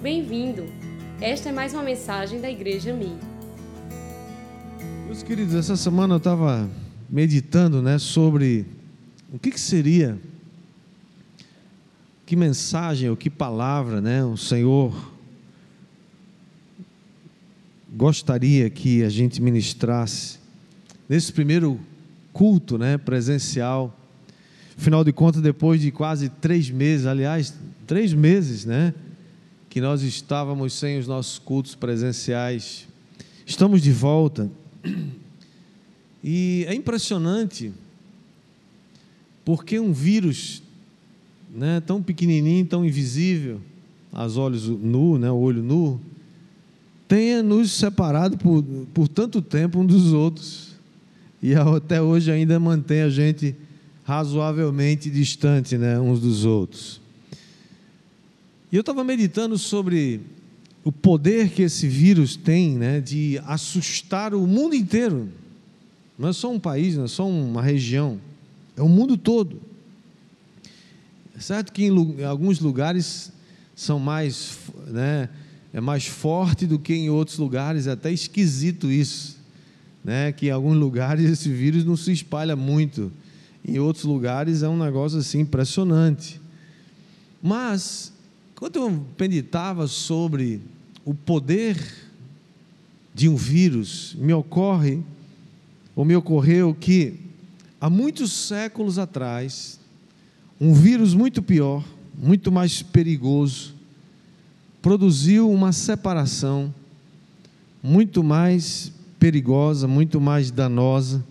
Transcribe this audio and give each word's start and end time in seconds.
Bem-vindo! 0.00 0.64
Esta 1.20 1.48
é 1.48 1.52
mais 1.52 1.74
uma 1.74 1.82
mensagem 1.82 2.40
da 2.40 2.48
Igreja 2.48 2.94
Mi. 2.94 3.16
Meus 5.06 5.24
queridos, 5.24 5.56
essa 5.56 5.76
semana 5.76 6.14
eu 6.14 6.18
estava 6.18 6.70
meditando 7.10 7.82
né, 7.82 7.98
sobre 7.98 8.64
o 9.32 9.40
que, 9.40 9.50
que 9.50 9.58
seria, 9.58 10.16
que 12.24 12.36
mensagem 12.36 13.10
ou 13.10 13.16
que 13.16 13.28
palavra 13.28 14.00
né, 14.00 14.24
o 14.24 14.36
Senhor 14.36 15.12
gostaria 17.92 18.70
que 18.70 19.02
a 19.02 19.08
gente 19.08 19.42
ministrasse 19.42 20.38
nesse 21.08 21.32
primeiro 21.32 21.80
culto 22.32 22.78
né, 22.78 22.98
presencial. 22.98 23.92
Afinal 24.76 25.02
de 25.02 25.12
contas, 25.12 25.42
depois 25.42 25.80
de 25.80 25.90
quase 25.90 26.28
três 26.28 26.70
meses, 26.70 27.04
aliás, 27.04 27.52
três 27.84 28.12
meses, 28.14 28.64
né? 28.64 28.94
Que 29.68 29.80
nós 29.80 30.02
estávamos 30.02 30.72
sem 30.72 30.98
os 30.98 31.06
nossos 31.06 31.38
cultos 31.38 31.74
presenciais. 31.74 32.86
Estamos 33.46 33.82
de 33.82 33.92
volta. 33.92 34.50
E 36.22 36.64
é 36.68 36.74
impressionante, 36.74 37.72
porque 39.44 39.78
um 39.78 39.92
vírus 39.92 40.62
né, 41.54 41.80
tão 41.80 42.02
pequenininho, 42.02 42.66
tão 42.66 42.84
invisível, 42.84 43.60
aos 44.12 44.36
olhos 44.36 44.66
nu, 44.68 45.18
né, 45.18 45.30
o 45.30 45.36
olho 45.36 45.62
nu, 45.62 46.00
tenha 47.06 47.42
nos 47.42 47.70
separado 47.70 48.36
por, 48.36 48.62
por 48.92 49.08
tanto 49.08 49.40
tempo 49.40 49.78
um 49.78 49.86
dos 49.86 50.12
outros. 50.12 50.74
E 51.42 51.54
até 51.54 52.02
hoje 52.02 52.30
ainda 52.30 52.58
mantém 52.58 53.02
a 53.02 53.08
gente 53.08 53.54
razoavelmente 54.04 55.08
distante 55.08 55.78
né, 55.78 55.98
uns 55.98 56.20
dos 56.20 56.44
outros. 56.44 57.00
E 58.70 58.76
eu 58.76 58.80
estava 58.80 59.02
meditando 59.02 59.56
sobre 59.56 60.20
o 60.84 60.92
poder 60.92 61.50
que 61.50 61.62
esse 61.62 61.88
vírus 61.88 62.36
tem 62.36 62.76
né, 62.76 63.00
de 63.00 63.40
assustar 63.44 64.34
o 64.34 64.46
mundo 64.46 64.74
inteiro. 64.74 65.28
Não 66.18 66.28
é 66.28 66.32
só 66.32 66.50
um 66.50 66.58
país, 66.58 66.96
não 66.96 67.04
é 67.04 67.08
só 67.08 67.28
uma 67.28 67.62
região, 67.62 68.20
é 68.76 68.82
o 68.82 68.88
mundo 68.88 69.16
todo. 69.16 69.60
É 71.36 71.40
certo 71.40 71.72
que 71.72 71.84
em, 71.84 72.24
alguns 72.24 72.58
lugares 72.58 73.32
são 73.74 73.98
mais, 73.98 74.58
né, 74.88 75.28
é 75.72 75.80
mais 75.80 76.06
forte 76.06 76.66
do 76.66 76.78
que 76.78 76.94
em 76.94 77.08
outros 77.10 77.38
lugares, 77.38 77.86
é 77.86 77.92
até 77.92 78.12
esquisito 78.12 78.90
isso, 78.90 79.36
né, 80.04 80.32
que 80.32 80.46
em 80.46 80.50
alguns 80.50 80.76
lugares 80.76 81.24
esse 81.30 81.48
vírus 81.48 81.84
não 81.84 81.96
se 81.96 82.12
espalha 82.12 82.56
muito 82.56 83.12
em 83.68 83.78
outros 83.78 84.04
lugares 84.04 84.62
é 84.62 84.68
um 84.68 84.78
negócio 84.78 85.18
assim 85.18 85.40
impressionante. 85.40 86.40
Mas, 87.42 88.12
quando 88.58 88.74
eu 88.74 89.06
meditava 89.16 89.86
sobre 89.86 90.60
o 91.04 91.14
poder 91.14 91.80
de 93.14 93.28
um 93.28 93.36
vírus, 93.36 94.16
me 94.18 94.32
ocorre, 94.32 95.00
ou 95.94 96.04
me 96.04 96.16
ocorreu 96.16 96.74
que, 96.74 97.20
há 97.80 97.88
muitos 97.88 98.32
séculos 98.32 98.98
atrás, 98.98 99.78
um 100.60 100.74
vírus 100.74 101.14
muito 101.14 101.40
pior, 101.40 101.84
muito 102.20 102.50
mais 102.50 102.82
perigoso, 102.82 103.74
produziu 104.82 105.48
uma 105.48 105.72
separação 105.72 106.74
muito 107.80 108.24
mais 108.24 108.90
perigosa, 109.20 109.86
muito 109.86 110.20
mais 110.20 110.50
danosa 110.50 111.24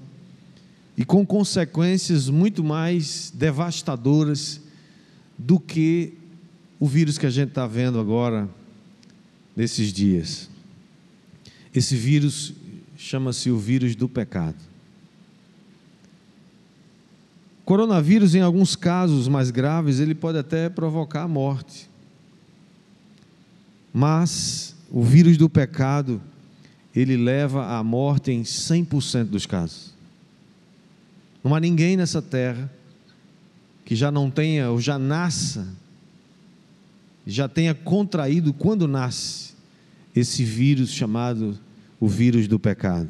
e 0.98 1.03
com 1.03 1.25
consequências 1.25 2.30
muito 2.30 2.64
mais 2.64 3.33
devastadoras 3.36 4.61
do 5.38 5.59
que 5.59 6.14
o 6.80 6.88
vírus 6.88 7.17
que 7.17 7.25
a 7.25 7.30
gente 7.30 7.50
está 7.50 7.66
vendo 7.66 8.00
agora, 8.00 8.50
nesses 9.56 9.92
dias. 9.92 10.50
Esse 11.73 11.95
vírus 11.95 12.53
chama-se 12.95 13.50
o 13.50 13.58
vírus 13.58 13.95
do 13.95 14.08
pecado. 14.08 14.58
Coronavírus, 17.66 18.33
em 18.36 18.42
alguns 18.42 18.76
casos 18.76 19.27
mais 19.27 19.52
graves, 19.52 19.99
ele 19.99 20.16
pode 20.16 20.37
até 20.37 20.70
provocar 20.70 21.23
a 21.23 21.27
morte. 21.27 21.89
Mas 23.92 24.76
o 24.89 25.04
vírus 25.04 25.37
do 25.37 25.49
pecado, 25.49 26.21
ele 26.95 27.17
leva 27.17 27.77
à 27.77 27.83
morte 27.83 28.32
em 28.32 28.43
100% 28.43 29.26
dos 29.26 29.45
casos. 29.45 29.93
Não 31.43 31.54
há 31.54 31.60
ninguém 31.60 31.98
nessa 31.98 32.21
terra 32.21 32.71
que 33.83 33.95
já 33.95 34.11
não 34.11 34.30
tenha 34.30 34.70
ou 34.70 34.80
já 34.80 34.99
nasça, 34.99 35.67
já 37.27 37.49
tenha 37.49 37.76
contraído 37.76 38.54
quando 38.54 38.88
nasce 38.88 39.54
esse 40.15 40.43
vírus 40.43 40.92
chamado 40.92 41.60
o 41.99 42.08
vírus 42.08 42.48
do 42.48 42.58
pecado. 42.58 43.10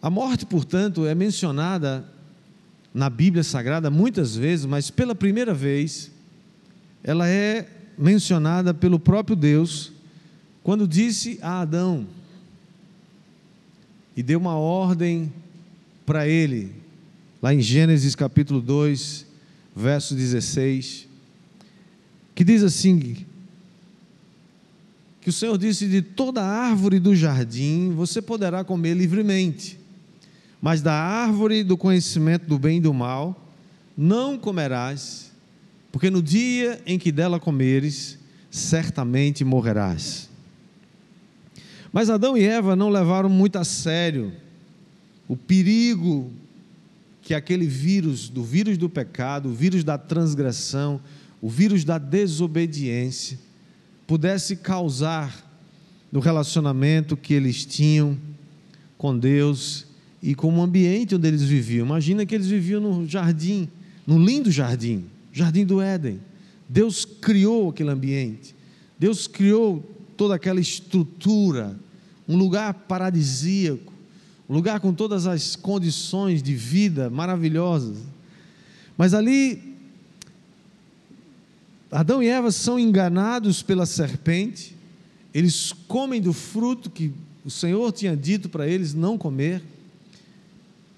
A 0.00 0.08
morte, 0.08 0.46
portanto, 0.46 1.04
é 1.04 1.14
mencionada 1.14 2.04
na 2.94 3.10
Bíblia 3.10 3.42
Sagrada 3.42 3.90
muitas 3.90 4.36
vezes, 4.36 4.64
mas 4.66 4.90
pela 4.90 5.14
primeira 5.14 5.52
vez 5.52 6.10
ela 7.02 7.28
é 7.28 7.68
mencionada 7.98 8.72
pelo 8.72 8.98
próprio 8.98 9.34
Deus 9.34 9.92
quando 10.62 10.86
disse 10.86 11.38
a 11.42 11.60
Adão 11.60 12.06
e 14.16 14.22
deu 14.22 14.38
uma 14.38 14.54
ordem 14.54 15.32
para 16.06 16.28
ele, 16.28 16.72
lá 17.40 17.52
em 17.52 17.60
Gênesis 17.60 18.14
capítulo 18.14 18.60
2, 18.60 19.26
verso 19.74 20.14
16, 20.14 21.08
que 22.34 22.44
diz 22.44 22.62
assim: 22.62 23.24
que 25.20 25.30
o 25.30 25.32
Senhor 25.32 25.56
disse: 25.56 25.86
De 25.86 26.02
toda 26.02 26.42
árvore 26.42 26.98
do 26.98 27.14
jardim 27.14 27.92
você 27.94 28.20
poderá 28.20 28.64
comer 28.64 28.94
livremente, 28.94 29.78
mas 30.60 30.82
da 30.82 30.92
árvore 30.92 31.62
do 31.62 31.76
conhecimento 31.76 32.46
do 32.46 32.58
bem 32.58 32.78
e 32.78 32.80
do 32.80 32.92
mal 32.92 33.38
não 33.96 34.38
comerás, 34.38 35.30
porque 35.90 36.10
no 36.10 36.22
dia 36.22 36.80
em 36.86 36.98
que 36.98 37.12
dela 37.12 37.38
comeres, 37.38 38.18
certamente 38.50 39.44
morrerás. 39.44 40.28
Mas 41.92 42.08
Adão 42.08 42.36
e 42.36 42.42
Eva 42.42 42.74
não 42.74 42.88
levaram 42.88 43.28
muito 43.28 43.56
a 43.56 43.64
sério 43.64 44.32
o 45.28 45.36
perigo 45.36 46.32
que 47.20 47.34
aquele 47.34 47.66
vírus, 47.66 48.28
do 48.28 48.42
vírus 48.42 48.76
do 48.76 48.88
pecado, 48.88 49.50
o 49.50 49.54
vírus 49.54 49.84
da 49.84 49.96
transgressão, 49.96 51.00
o 51.42 51.50
vírus 51.50 51.84
da 51.84 51.98
desobediência, 51.98 53.38
pudesse 54.06 54.56
causar 54.56 55.50
no 56.10 56.20
relacionamento 56.20 57.16
que 57.16 57.34
eles 57.34 57.66
tinham 57.66 58.16
com 58.96 59.18
Deus 59.18 59.86
e 60.22 60.34
com 60.34 60.56
o 60.56 60.62
ambiente 60.62 61.14
onde 61.14 61.28
eles 61.28 61.42
viviam. 61.42 61.84
Imagina 61.84 62.24
que 62.24 62.34
eles 62.34 62.46
viviam 62.46 62.80
no 62.80 63.06
jardim, 63.06 63.68
num 64.06 64.24
lindo 64.24 64.50
jardim, 64.50 65.04
jardim 65.32 65.66
do 65.66 65.82
Éden. 65.82 66.20
Deus 66.66 67.04
criou 67.04 67.70
aquele 67.70 67.90
ambiente. 67.90 68.54
Deus 68.98 69.26
criou 69.26 69.82
toda 70.16 70.36
aquela 70.36 70.60
estrutura, 70.60 71.76
um 72.26 72.36
lugar 72.36 72.72
paradisíaco 72.72 73.92
um 74.52 74.54
lugar 74.54 74.80
com 74.80 74.92
todas 74.92 75.26
as 75.26 75.56
condições 75.56 76.42
de 76.42 76.54
vida 76.54 77.08
maravilhosas. 77.08 77.96
Mas 78.98 79.14
ali, 79.14 79.71
Adão 81.92 82.22
e 82.22 82.28
Eva 82.28 82.50
são 82.50 82.78
enganados 82.78 83.62
pela 83.62 83.84
serpente, 83.84 84.74
eles 85.34 85.74
comem 85.86 86.22
do 86.22 86.32
fruto 86.32 86.88
que 86.88 87.12
o 87.44 87.50
Senhor 87.50 87.92
tinha 87.92 88.16
dito 88.16 88.48
para 88.48 88.66
eles 88.66 88.94
não 88.94 89.18
comer, 89.18 89.62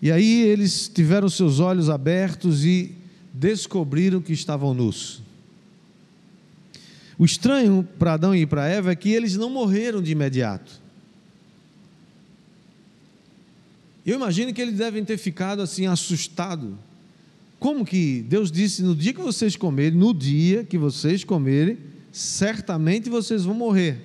e 0.00 0.12
aí 0.12 0.42
eles 0.42 0.86
tiveram 0.86 1.28
seus 1.28 1.58
olhos 1.58 1.90
abertos 1.90 2.64
e 2.64 2.94
descobriram 3.32 4.20
que 4.20 4.32
estavam 4.32 4.72
nus. 4.72 5.20
O 7.18 7.24
estranho 7.24 7.86
para 7.98 8.12
Adão 8.12 8.34
e 8.34 8.46
para 8.46 8.68
Eva 8.68 8.92
é 8.92 8.96
que 8.96 9.10
eles 9.10 9.36
não 9.36 9.50
morreram 9.50 10.00
de 10.00 10.12
imediato. 10.12 10.80
Eu 14.06 14.16
imagino 14.16 14.52
que 14.52 14.60
eles 14.60 14.76
devem 14.76 15.04
ter 15.04 15.16
ficado 15.16 15.60
assim 15.62 15.86
assustados. 15.86 16.74
Como 17.64 17.82
que 17.82 18.20
Deus 18.28 18.52
disse: 18.52 18.82
no 18.82 18.94
dia 18.94 19.14
que 19.14 19.22
vocês 19.22 19.56
comerem, 19.56 19.98
no 19.98 20.12
dia 20.12 20.64
que 20.64 20.76
vocês 20.76 21.24
comerem, 21.24 21.78
certamente 22.12 23.08
vocês 23.08 23.44
vão 23.44 23.54
morrer. 23.54 23.96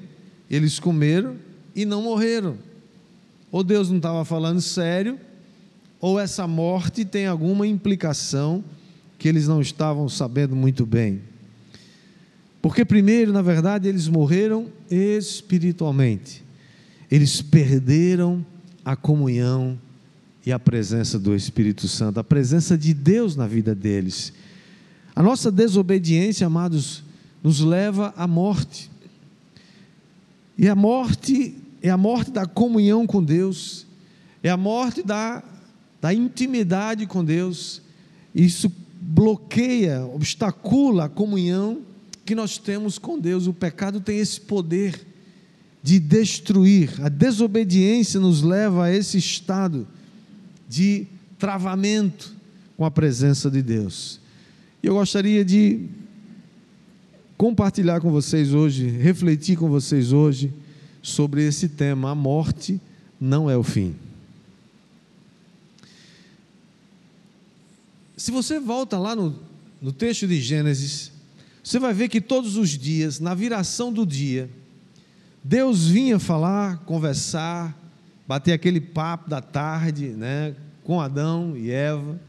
Eles 0.50 0.80
comeram 0.80 1.36
e 1.76 1.84
não 1.84 2.02
morreram. 2.02 2.58
Ou 3.52 3.62
Deus 3.62 3.90
não 3.90 3.98
estava 3.98 4.24
falando 4.24 4.62
sério, 4.62 5.20
ou 6.00 6.18
essa 6.18 6.48
morte 6.48 7.04
tem 7.04 7.28
alguma 7.28 7.68
implicação 7.68 8.64
que 9.18 9.28
eles 9.28 9.46
não 9.46 9.60
estavam 9.60 10.08
sabendo 10.08 10.56
muito 10.56 10.86
bem. 10.86 11.22
Porque, 12.62 12.86
primeiro, 12.86 13.34
na 13.34 13.42
verdade, 13.42 13.90
eles 13.90 14.08
morreram 14.08 14.68
espiritualmente, 14.90 16.46
eles 17.12 17.42
perderam 17.42 18.46
a 18.86 18.96
comunhão 18.96 19.78
e 20.50 20.52
a 20.52 20.58
presença 20.58 21.20
do 21.20 21.36
Espírito 21.36 21.88
Santo, 21.88 22.20
a 22.20 22.24
presença 22.24 22.76
de 22.76 22.92
Deus 22.92 23.36
na 23.36 23.46
vida 23.46 23.76
deles. 23.76 24.34
A 25.16 25.22
nossa 25.22 25.52
desobediência, 25.52 26.48
amados, 26.48 27.04
nos 27.44 27.60
leva 27.60 28.12
à 28.18 28.26
morte. 28.26 28.90
E 30.58 30.68
a 30.68 30.74
morte 30.74 31.56
é 31.84 31.92
a 31.92 31.98
morte 31.98 32.32
da 32.32 32.48
comunhão 32.48 33.06
com 33.06 33.24
Deus, 33.24 33.86
é 34.42 34.50
a 34.50 34.58
morte 34.58 35.04
da, 35.04 35.44
da 36.02 36.12
intimidade 36.12 37.06
com 37.06 37.24
Deus. 37.24 37.84
Isso 38.34 38.72
bloqueia, 39.00 40.04
obstacula 40.04 41.06
a 41.06 41.10
comunhão 41.10 41.84
que 42.26 42.34
nós 42.34 42.58
temos 42.58 42.98
com 42.98 43.20
Deus. 43.20 43.46
O 43.46 43.54
pecado 43.54 44.02
tem 44.02 44.18
esse 44.18 44.42
poder 44.42 45.00
de 45.84 46.00
destruir. 46.00 47.00
A 47.04 47.08
desobediência 47.08 48.20
nos 48.20 48.42
leva 48.42 48.86
a 48.86 48.92
esse 48.92 49.20
estado 49.20 49.88
de 50.70 51.08
travamento 51.40 52.36
com 52.78 52.86
a 52.86 52.92
presença 52.92 53.50
de 53.50 53.64
Deus. 53.64 54.20
E 54.84 54.88
eu 54.88 54.94
gostaria 54.94 55.44
de 55.44 55.88
compartilhar 57.36 58.00
com 58.00 58.12
vocês 58.12 58.54
hoje, 58.54 58.88
refletir 58.88 59.58
com 59.58 59.68
vocês 59.68 60.14
hoje 60.14 60.54
sobre 61.02 61.46
esse 61.46 61.68
tema: 61.68 62.12
a 62.12 62.16
morte 62.16 62.80
não 63.20 63.50
é 63.50 63.58
o 63.58 63.64
fim. 63.64 63.96
Se 68.16 68.32
você 68.32 68.60
volta 68.60 69.00
lá 69.00 69.16
no, 69.16 69.36
no 69.82 69.92
texto 69.92 70.28
de 70.28 70.40
Gênesis, 70.40 71.12
você 71.64 71.80
vai 71.80 71.94
ver 71.94 72.10
que 72.10 72.22
todos 72.22 72.58
os 72.58 72.70
dias, 72.70 73.20
na 73.20 73.34
viração 73.34 73.92
do 73.92 74.06
dia, 74.06 74.50
Deus 75.44 75.88
vinha 75.88 76.20
falar, 76.20 76.80
conversar, 76.80 77.76
bater 78.30 78.54
aquele 78.54 78.80
papo 78.80 79.28
da 79.28 79.42
tarde, 79.42 80.10
né, 80.10 80.54
com 80.84 81.02
Adão 81.02 81.58
e 81.58 81.72
Eva. 81.72 82.22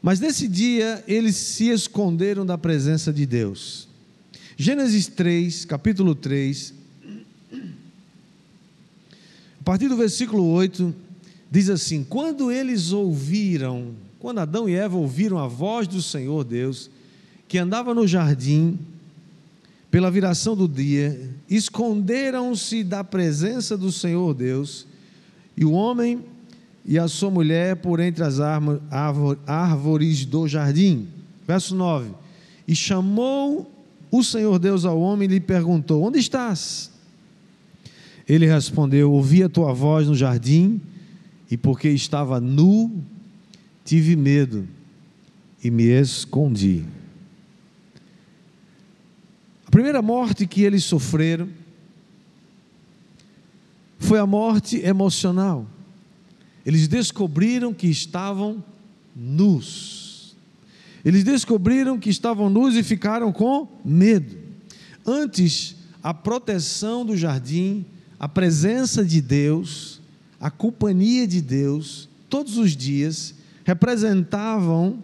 Mas 0.00 0.20
nesse 0.20 0.46
dia 0.46 1.02
eles 1.08 1.34
se 1.34 1.68
esconderam 1.68 2.46
da 2.46 2.56
presença 2.56 3.12
de 3.12 3.26
Deus. 3.26 3.88
Gênesis 4.56 5.08
3, 5.08 5.64
capítulo 5.64 6.14
3, 6.14 6.74
a 9.58 9.64
partir 9.64 9.88
do 9.88 9.96
versículo 9.96 10.44
8, 10.52 10.94
diz 11.50 11.68
assim: 11.68 12.04
Quando 12.04 12.52
eles 12.52 12.92
ouviram, 12.92 13.96
quando 14.20 14.38
Adão 14.38 14.68
e 14.68 14.76
Eva 14.76 14.96
ouviram 14.96 15.40
a 15.40 15.48
voz 15.48 15.88
do 15.88 16.00
Senhor 16.00 16.44
Deus, 16.44 16.88
que 17.48 17.58
andava 17.58 17.92
no 17.92 18.06
jardim, 18.06 18.78
pela 19.92 20.10
viração 20.10 20.56
do 20.56 20.66
dia, 20.66 21.20
esconderam-se 21.50 22.82
da 22.82 23.04
presença 23.04 23.76
do 23.76 23.92
Senhor 23.92 24.32
Deus, 24.32 24.86
e 25.54 25.66
o 25.66 25.72
homem 25.72 26.24
e 26.82 26.98
a 26.98 27.06
sua 27.06 27.30
mulher 27.30 27.76
por 27.76 28.00
entre 28.00 28.24
as 28.24 28.40
árvores 29.46 30.24
do 30.24 30.48
jardim. 30.48 31.08
Verso 31.46 31.74
9: 31.74 32.08
E 32.66 32.74
chamou 32.74 33.70
o 34.10 34.24
Senhor 34.24 34.58
Deus 34.58 34.86
ao 34.86 34.98
homem 34.98 35.28
e 35.28 35.34
lhe 35.34 35.40
perguntou: 35.40 36.02
Onde 36.02 36.18
estás? 36.18 36.90
Ele 38.26 38.46
respondeu: 38.46 39.12
Ouvi 39.12 39.42
a 39.42 39.48
tua 39.50 39.74
voz 39.74 40.08
no 40.08 40.14
jardim, 40.14 40.80
e 41.50 41.56
porque 41.58 41.90
estava 41.90 42.40
nu, 42.40 42.90
tive 43.84 44.16
medo 44.16 44.66
e 45.62 45.70
me 45.70 45.84
escondi. 45.84 46.82
Primeira 49.72 50.02
morte 50.02 50.46
que 50.46 50.64
eles 50.64 50.84
sofreram 50.84 51.48
foi 53.98 54.18
a 54.18 54.26
morte 54.26 54.76
emocional. 54.84 55.66
Eles 56.66 56.86
descobriram 56.86 57.72
que 57.72 57.86
estavam 57.86 58.62
nus. 59.16 60.36
Eles 61.02 61.24
descobriram 61.24 61.98
que 61.98 62.10
estavam 62.10 62.50
nus 62.50 62.74
e 62.74 62.82
ficaram 62.82 63.32
com 63.32 63.66
medo. 63.82 64.36
Antes, 65.06 65.74
a 66.02 66.12
proteção 66.12 67.06
do 67.06 67.16
jardim, 67.16 67.86
a 68.20 68.28
presença 68.28 69.02
de 69.02 69.22
Deus, 69.22 70.02
a 70.38 70.50
companhia 70.50 71.26
de 71.26 71.40
Deus, 71.40 72.10
todos 72.28 72.58
os 72.58 72.76
dias, 72.76 73.34
representavam 73.64 75.02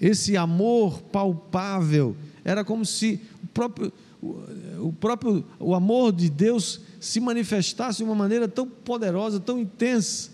esse 0.00 0.36
amor 0.36 1.02
palpável. 1.02 2.16
Era 2.44 2.64
como 2.64 2.84
se 2.84 3.20
o 3.44 3.46
próprio, 3.46 3.92
o 4.20 4.92
próprio 4.92 5.44
o 5.60 5.74
amor 5.74 6.12
de 6.12 6.28
Deus 6.28 6.80
se 6.98 7.20
manifestasse 7.20 7.98
de 7.98 8.04
uma 8.04 8.14
maneira 8.14 8.48
tão 8.48 8.66
poderosa, 8.66 9.38
tão 9.38 9.58
intensa 9.58 10.30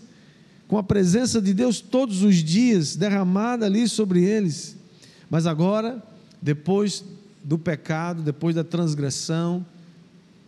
com 0.67 0.77
a 0.77 0.83
presença 0.83 1.41
de 1.41 1.53
Deus 1.53 1.79
todos 1.79 2.23
os 2.23 2.37
dias 2.37 2.95
derramada 2.95 3.65
ali 3.65 3.87
sobre 3.87 4.23
eles. 4.23 4.75
Mas 5.29 5.45
agora, 5.45 6.03
depois 6.41 7.03
do 7.43 7.57
pecado, 7.57 8.23
depois 8.23 8.55
da 8.55 8.63
transgressão, 8.63 9.65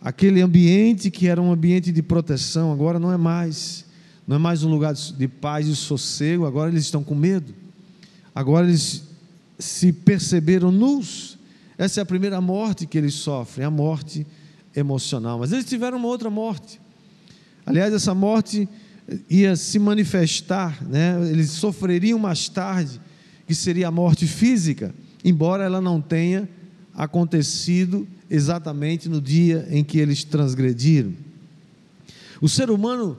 aquele 0.00 0.40
ambiente 0.40 1.10
que 1.10 1.28
era 1.28 1.40
um 1.40 1.52
ambiente 1.52 1.92
de 1.92 2.02
proteção, 2.02 2.72
agora 2.72 2.98
não 2.98 3.12
é 3.12 3.16
mais. 3.16 3.86
Não 4.26 4.36
é 4.36 4.38
mais 4.38 4.62
um 4.62 4.68
lugar 4.68 4.92
de 4.92 5.28
paz 5.28 5.66
e 5.68 5.74
sossego, 5.74 6.44
agora 6.44 6.70
eles 6.70 6.84
estão 6.84 7.02
com 7.02 7.14
medo. 7.14 7.54
Agora 8.34 8.66
eles 8.66 9.04
se 9.58 9.92
perceberam 9.92 10.70
nus. 10.70 11.37
Essa 11.78 12.00
é 12.00 12.02
a 12.02 12.06
primeira 12.06 12.40
morte 12.40 12.86
que 12.86 12.98
eles 12.98 13.14
sofrem, 13.14 13.64
a 13.64 13.70
morte 13.70 14.26
emocional. 14.74 15.38
Mas 15.38 15.52
eles 15.52 15.64
tiveram 15.64 15.96
uma 15.96 16.08
outra 16.08 16.28
morte. 16.28 16.80
Aliás, 17.64 17.94
essa 17.94 18.12
morte 18.12 18.68
ia 19.30 19.54
se 19.54 19.78
manifestar, 19.78 20.84
né? 20.84 21.16
eles 21.30 21.50
sofreriam 21.50 22.18
mais 22.18 22.48
tarde, 22.48 23.00
que 23.46 23.54
seria 23.54 23.88
a 23.88 23.90
morte 23.90 24.26
física, 24.26 24.92
embora 25.24 25.64
ela 25.64 25.80
não 25.80 26.00
tenha 26.00 26.48
acontecido 26.94 28.06
exatamente 28.28 29.08
no 29.08 29.20
dia 29.20 29.66
em 29.70 29.84
que 29.84 29.98
eles 29.98 30.24
transgrediram. 30.24 31.12
O 32.40 32.48
ser 32.48 32.70
humano, 32.70 33.16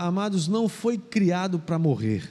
amados, 0.00 0.48
não 0.48 0.68
foi 0.68 0.96
criado 0.96 1.58
para 1.58 1.78
morrer. 1.78 2.28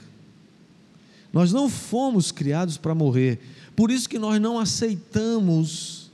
Nós 1.32 1.52
não 1.52 1.68
fomos 1.68 2.30
criados 2.32 2.76
para 2.76 2.94
morrer. 2.94 3.40
Por 3.74 3.90
isso 3.90 4.08
que 4.08 4.18
nós 4.18 4.40
não 4.40 4.58
aceitamos 4.58 6.10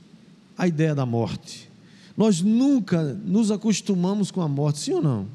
a 0.57 0.67
ideia 0.67 0.93
da 0.93 1.05
morte. 1.05 1.69
Nós 2.15 2.41
nunca 2.41 3.01
nos 3.25 3.51
acostumamos 3.51 4.29
com 4.31 4.41
a 4.41 4.47
morte, 4.47 4.79
sim 4.79 4.93
ou 4.93 5.01
não? 5.01 5.27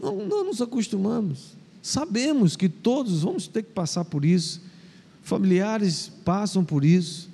Não, 0.00 0.26
não 0.26 0.44
nos 0.44 0.60
acostumamos. 0.60 1.52
Sabemos 1.82 2.56
que 2.56 2.68
todos 2.68 3.22
vamos 3.22 3.46
ter 3.46 3.62
que 3.62 3.70
passar 3.70 4.04
por 4.04 4.24
isso. 4.24 4.62
Familiares 5.22 6.10
passam 6.24 6.64
por 6.64 6.84
isso, 6.84 7.28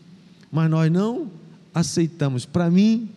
mas 0.51 0.69
nós 0.71 0.91
não 0.91 1.31
aceitamos. 1.73 2.45
Para 2.45 2.71
mim, 2.71 3.09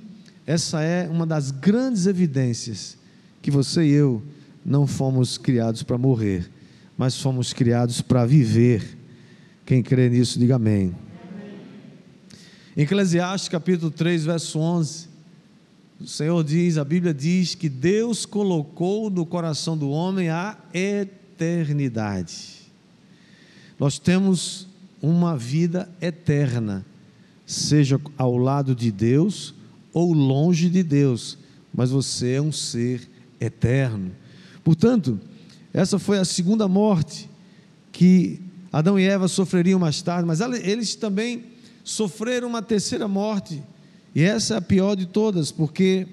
essa 0.46 0.82
é 0.82 1.10
uma 1.10 1.26
das 1.26 1.52
grandes 1.52 2.06
evidências 2.06 2.98
que 3.42 3.50
você 3.50 3.84
e 3.84 3.92
eu 3.92 4.22
não 4.66 4.88
fomos 4.88 5.38
criados 5.38 5.84
para 5.84 5.98
morrer, 5.98 6.50
mas 6.98 7.20
fomos 7.20 7.52
criados 7.52 8.02
para 8.02 8.26
viver. 8.26 8.98
Quem 9.66 9.82
crê 9.82 10.10
nisso, 10.10 10.38
diga 10.38 10.58
amém. 10.58 10.94
Eclesiastes 12.76 13.48
capítulo 13.48 13.90
3, 13.90 14.26
verso 14.26 14.60
11. 14.60 15.08
O 16.02 16.08
Senhor 16.08 16.44
diz, 16.44 16.78
a 16.78 16.84
Bíblia 16.84 17.14
diz 17.14 17.56
que 17.56 17.70
Deus 17.70 18.26
colocou 18.26 19.10
no 19.10 19.26
coração 19.26 19.78
do 19.78 19.90
homem 19.90 20.28
a 20.28 20.58
eternidade. 20.74 22.62
Nós 23.80 23.98
temos 23.98 24.68
uma 25.02 25.38
vida 25.38 25.90
eterna, 26.02 26.86
seja 27.46 28.02
ao 28.18 28.36
lado 28.36 28.76
de 28.76 28.92
Deus 28.92 29.56
ou 29.94 30.12
longe 30.12 30.70
de 30.70 30.84
Deus, 30.84 31.38
mas 31.74 31.90
você 31.90 32.34
é 32.34 32.42
um 32.42 32.52
ser 32.52 33.10
eterno. 33.40 34.12
Portanto, 34.62 35.18
essa 35.74 35.98
foi 35.98 36.20
a 36.20 36.26
segunda 36.26 36.68
morte 36.68 37.30
que 37.94 38.42
Adão 38.74 39.00
e 39.00 39.06
Eva 39.06 39.30
sofreriam 39.30 39.80
mais 39.80 40.02
tarde, 40.02 40.28
mas 40.28 40.42
eles 40.42 40.96
também 40.96 41.46
sofreram 41.84 42.50
uma 42.50 42.62
terceira 42.62 43.08
morte 43.08 43.62
e 44.16 44.22
essa 44.22 44.56
é 44.56 44.58
a 44.58 44.62
pior 44.62 44.96
de 44.96 45.08
todas, 45.08 45.52
porque 45.52 46.08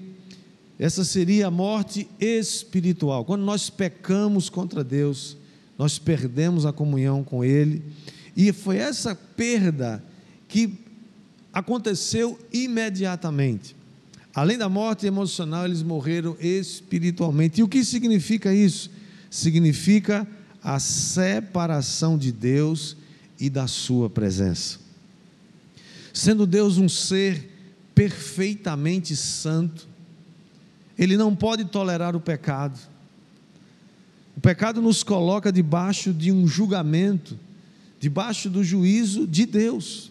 essa 0.79 1.05
seria 1.05 1.49
a 1.49 1.51
morte 1.51 2.09
espiritual. 2.19 3.25
Quando 3.25 3.43
nós 3.43 3.69
pecamos 3.69 4.49
contra 4.49 4.83
Deus, 4.83 5.37
nós 5.79 5.99
perdemos 5.99 6.65
a 6.65 6.73
comunhão 6.73 7.23
com 7.23 7.45
Ele, 7.45 7.83
e 8.35 8.53
foi 8.53 8.79
essa 8.79 9.15
perda 9.15 10.03
que 10.49 10.79
aconteceu 11.53 12.39
imediatamente. 12.53 13.77
Além 14.35 14.57
da 14.57 14.69
morte 14.69 15.07
emocional, 15.07 15.67
eles 15.67 15.83
morreram 15.83 16.37
espiritualmente. 16.41 17.61
E 17.61 17.63
o 17.65 17.69
que 17.69 17.85
significa 17.85 18.55
isso? 18.55 18.91
Significa 19.29 20.27
a 20.63 20.79
separação 20.79 22.19
de 22.19 22.33
Deus 22.33 22.97
e 23.39 23.49
da 23.49 23.67
Sua 23.67 24.11
presença. 24.11 24.79
Sendo 26.13 26.47
Deus 26.47 26.77
um 26.77 26.89
ser 26.89 27.51
perfeitamente 27.95 29.17
santo, 29.17 29.89
ele 30.99 31.17
não 31.17 31.35
pode 31.35 31.65
tolerar 31.65 32.15
o 32.15 32.21
pecado. 32.21 32.79
O 34.37 34.41
pecado 34.41 34.83
nos 34.83 35.03
coloca 35.03 35.53
debaixo 35.53 36.13
de 36.13 36.31
um 36.31 36.47
julgamento, 36.47 37.39
debaixo 37.99 38.51
do 38.51 38.63
juízo 38.63 39.27
de 39.27 39.47
Deus. 39.47 40.11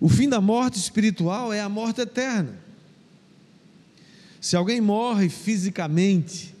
O 0.00 0.08
fim 0.08 0.28
da 0.28 0.40
morte 0.40 0.78
espiritual 0.78 1.52
é 1.52 1.60
a 1.60 1.68
morte 1.68 2.00
eterna. 2.00 2.54
Se 4.40 4.56
alguém 4.56 4.80
morre 4.80 5.28
fisicamente, 5.28 6.54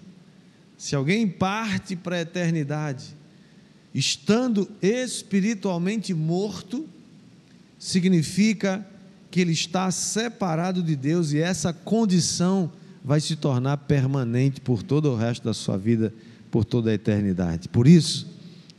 se 0.80 0.96
alguém 0.96 1.28
parte 1.28 1.94
para 1.94 2.16
a 2.16 2.20
eternidade, 2.22 3.14
estando 3.94 4.66
espiritualmente 4.80 6.14
morto, 6.14 6.88
significa 7.78 8.86
que 9.30 9.42
ele 9.42 9.52
está 9.52 9.90
separado 9.90 10.82
de 10.82 10.96
Deus 10.96 11.32
e 11.32 11.38
essa 11.38 11.70
condição 11.70 12.72
vai 13.04 13.20
se 13.20 13.36
tornar 13.36 13.76
permanente 13.76 14.62
por 14.62 14.82
todo 14.82 15.10
o 15.10 15.16
resto 15.16 15.44
da 15.44 15.52
sua 15.52 15.76
vida, 15.76 16.14
por 16.50 16.64
toda 16.64 16.90
a 16.90 16.94
eternidade. 16.94 17.68
Por 17.68 17.86
isso 17.86 18.26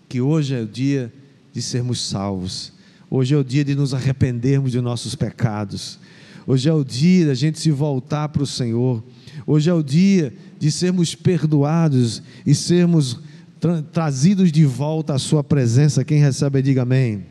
que 0.09 0.19
hoje 0.19 0.55
é 0.55 0.61
o 0.61 0.65
dia 0.65 1.13
de 1.53 1.61
sermos 1.61 2.01
salvos. 2.01 2.73
Hoje 3.11 3.35
é 3.35 3.37
o 3.37 3.43
dia 3.43 3.63
de 3.63 3.75
nos 3.75 3.93
arrependermos 3.93 4.71
de 4.71 4.81
nossos 4.81 5.13
pecados. 5.13 5.99
Hoje 6.47 6.67
é 6.67 6.73
o 6.73 6.83
dia 6.83 7.27
da 7.27 7.35
gente 7.35 7.59
se 7.59 7.69
voltar 7.69 8.29
para 8.29 8.41
o 8.41 8.47
Senhor. 8.47 9.03
Hoje 9.45 9.69
é 9.69 9.73
o 9.73 9.83
dia 9.83 10.33
de 10.59 10.71
sermos 10.71 11.15
perdoados 11.15 12.21
e 12.45 12.53
sermos 12.53 13.19
tra 13.59 13.81
trazidos 13.81 14.51
de 14.51 14.65
volta 14.65 15.13
à 15.13 15.19
Sua 15.19 15.43
presença. 15.43 16.03
Quem 16.03 16.19
recebe, 16.19 16.61
diga 16.61 16.81
amém. 16.81 17.25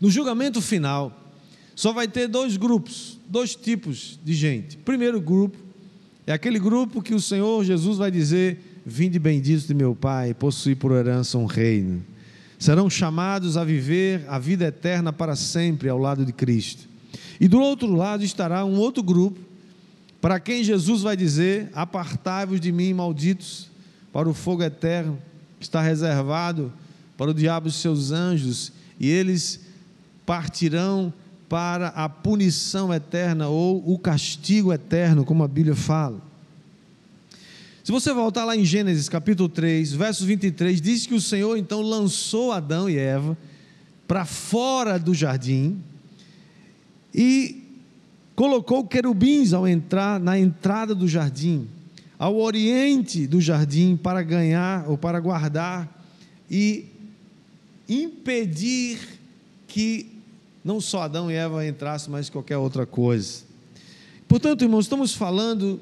No 0.00 0.10
julgamento 0.10 0.60
final, 0.60 1.16
só 1.74 1.92
vai 1.92 2.08
ter 2.08 2.26
dois 2.26 2.56
grupos, 2.56 3.18
dois 3.28 3.54
tipos 3.54 4.18
de 4.24 4.34
gente. 4.34 4.76
Primeiro 4.76 5.20
grupo 5.20 5.56
é 6.26 6.32
aquele 6.32 6.58
grupo 6.58 7.02
que 7.02 7.14
o 7.14 7.20
Senhor 7.20 7.64
Jesus 7.64 7.98
vai 7.98 8.10
dizer: 8.10 8.82
Vinde 8.84 9.18
benditos 9.18 9.66
de 9.66 9.74
meu 9.74 9.94
Pai, 9.94 10.34
possuí 10.34 10.74
por 10.74 10.92
herança 10.92 11.38
um 11.38 11.46
reino. 11.46 12.04
Serão 12.58 12.88
chamados 12.88 13.56
a 13.56 13.64
viver 13.64 14.24
a 14.28 14.38
vida 14.38 14.66
eterna 14.66 15.12
para 15.12 15.34
sempre 15.34 15.88
ao 15.88 15.98
lado 15.98 16.24
de 16.24 16.32
Cristo. 16.32 16.88
E 17.40 17.48
do 17.48 17.60
outro 17.60 17.92
lado 17.94 18.24
estará 18.24 18.64
um 18.64 18.76
outro 18.78 19.02
grupo, 19.02 19.40
para 20.22 20.38
quem 20.38 20.62
Jesus 20.62 21.02
vai 21.02 21.16
dizer: 21.16 21.68
Apartai-vos 21.74 22.60
de 22.60 22.70
mim, 22.70 22.94
malditos, 22.94 23.68
para 24.12 24.28
o 24.28 24.32
fogo 24.32 24.62
eterno 24.62 25.18
que 25.58 25.66
está 25.66 25.82
reservado 25.82 26.72
para 27.18 27.30
o 27.30 27.34
diabo 27.34 27.68
e 27.68 27.72
seus 27.72 28.12
anjos, 28.12 28.72
e 28.98 29.08
eles 29.08 29.60
partirão 30.24 31.12
para 31.48 31.88
a 31.88 32.08
punição 32.08 32.94
eterna 32.94 33.48
ou 33.48 33.82
o 33.86 33.98
castigo 33.98 34.72
eterno, 34.72 35.24
como 35.24 35.42
a 35.42 35.48
Bíblia 35.48 35.76
fala. 35.76 36.20
Se 37.84 37.90
você 37.90 38.12
voltar 38.12 38.44
lá 38.44 38.56
em 38.56 38.64
Gênesis 38.64 39.08
capítulo 39.08 39.48
3, 39.48 39.92
verso 39.92 40.24
23, 40.24 40.80
diz 40.80 41.04
que 41.04 41.14
o 41.14 41.20
Senhor 41.20 41.56
então 41.56 41.82
lançou 41.82 42.52
Adão 42.52 42.88
e 42.88 42.96
Eva 42.96 43.36
para 44.06 44.24
fora 44.24 44.98
do 44.98 45.12
jardim 45.12 45.80
e 47.12 47.61
colocou 48.42 48.84
querubins 48.84 49.52
ao 49.52 49.68
entrar 49.68 50.18
na 50.18 50.36
entrada 50.36 50.96
do 50.96 51.06
jardim, 51.06 51.68
ao 52.18 52.36
oriente 52.40 53.24
do 53.24 53.40
jardim 53.40 53.96
para 53.96 54.20
ganhar 54.20 54.90
ou 54.90 54.98
para 54.98 55.20
guardar 55.20 56.04
e 56.50 56.86
impedir 57.88 58.98
que 59.68 60.10
não 60.64 60.80
só 60.80 61.02
Adão 61.02 61.30
e 61.30 61.34
Eva 61.34 61.64
entrassem, 61.64 62.10
mas 62.10 62.28
qualquer 62.28 62.56
outra 62.56 62.84
coisa. 62.84 63.44
Portanto, 64.26 64.62
irmãos, 64.62 64.86
estamos 64.86 65.14
falando 65.14 65.80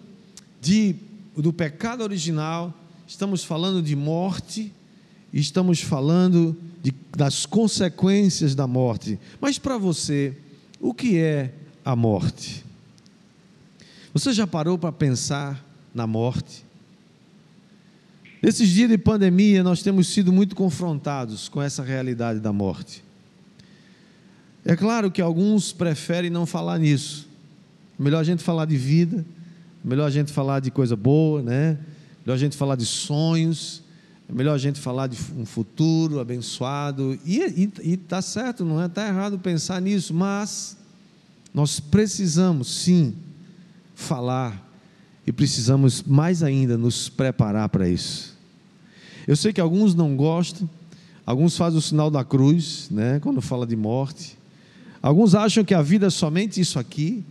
de, 0.60 0.96
do 1.34 1.54
pecado 1.54 2.02
original, 2.02 2.74
estamos 3.06 3.42
falando 3.42 3.80
de 3.80 3.96
morte, 3.96 4.70
estamos 5.32 5.80
falando 5.80 6.54
de, 6.82 6.92
das 7.16 7.46
consequências 7.46 8.54
da 8.54 8.66
morte. 8.66 9.18
Mas 9.40 9.58
para 9.58 9.78
você, 9.78 10.36
o 10.78 10.92
que 10.92 11.16
é 11.16 11.54
a 11.84 11.94
morte? 11.94 12.64
Você 14.12 14.32
já 14.32 14.46
parou 14.46 14.76
para 14.76 14.90
pensar 14.90 15.64
na 15.94 16.06
morte? 16.06 16.64
Nesses 18.42 18.70
dias 18.70 18.88
de 18.88 18.96
pandemia, 18.96 19.62
nós 19.62 19.82
temos 19.82 20.08
sido 20.08 20.32
muito 20.32 20.56
confrontados 20.56 21.48
com 21.48 21.60
essa 21.60 21.82
realidade 21.82 22.40
da 22.40 22.52
morte. 22.52 23.04
É 24.64 24.74
claro 24.74 25.10
que 25.10 25.20
alguns 25.20 25.72
preferem 25.72 26.30
não 26.30 26.46
falar 26.46 26.78
nisso. 26.78 27.28
Melhor 27.98 28.20
a 28.20 28.24
gente 28.24 28.42
falar 28.42 28.64
de 28.64 28.76
vida, 28.76 29.24
melhor 29.84 30.06
a 30.06 30.10
gente 30.10 30.32
falar 30.32 30.60
de 30.60 30.70
coisa 30.70 30.96
boa, 30.96 31.42
né? 31.42 31.78
Melhor 32.24 32.34
a 32.34 32.38
gente 32.38 32.56
falar 32.56 32.76
de 32.76 32.86
sonhos, 32.86 33.82
melhor 34.28 34.54
a 34.54 34.58
gente 34.58 34.80
falar 34.80 35.06
de 35.06 35.18
um 35.36 35.44
futuro 35.44 36.18
abençoado. 36.18 37.18
E 37.24 37.70
está 37.84 38.22
certo, 38.22 38.64
não 38.64 38.80
é? 38.80 38.86
Está 38.86 39.06
errado 39.06 39.38
pensar 39.38 39.80
nisso, 39.82 40.14
mas 40.14 40.78
nós 41.52 41.80
precisamos 41.80 42.68
sim 42.68 43.14
falar 43.94 44.68
e 45.26 45.32
precisamos 45.32 46.02
mais 46.02 46.42
ainda 46.42 46.78
nos 46.78 47.08
preparar 47.08 47.68
para 47.68 47.88
isso. 47.88 48.36
Eu 49.26 49.36
sei 49.36 49.52
que 49.52 49.60
alguns 49.60 49.94
não 49.94 50.16
gostam, 50.16 50.68
alguns 51.26 51.56
fazem 51.56 51.78
o 51.78 51.82
sinal 51.82 52.10
da 52.10 52.24
cruz, 52.24 52.88
né? 52.90 53.20
Quando 53.20 53.40
fala 53.40 53.66
de 53.66 53.76
morte. 53.76 54.38
Alguns 55.02 55.34
acham 55.34 55.64
que 55.64 55.74
a 55.74 55.82
vida 55.82 56.06
é 56.06 56.10
somente 56.10 56.60
isso 56.60 56.78
aqui, 56.78 57.24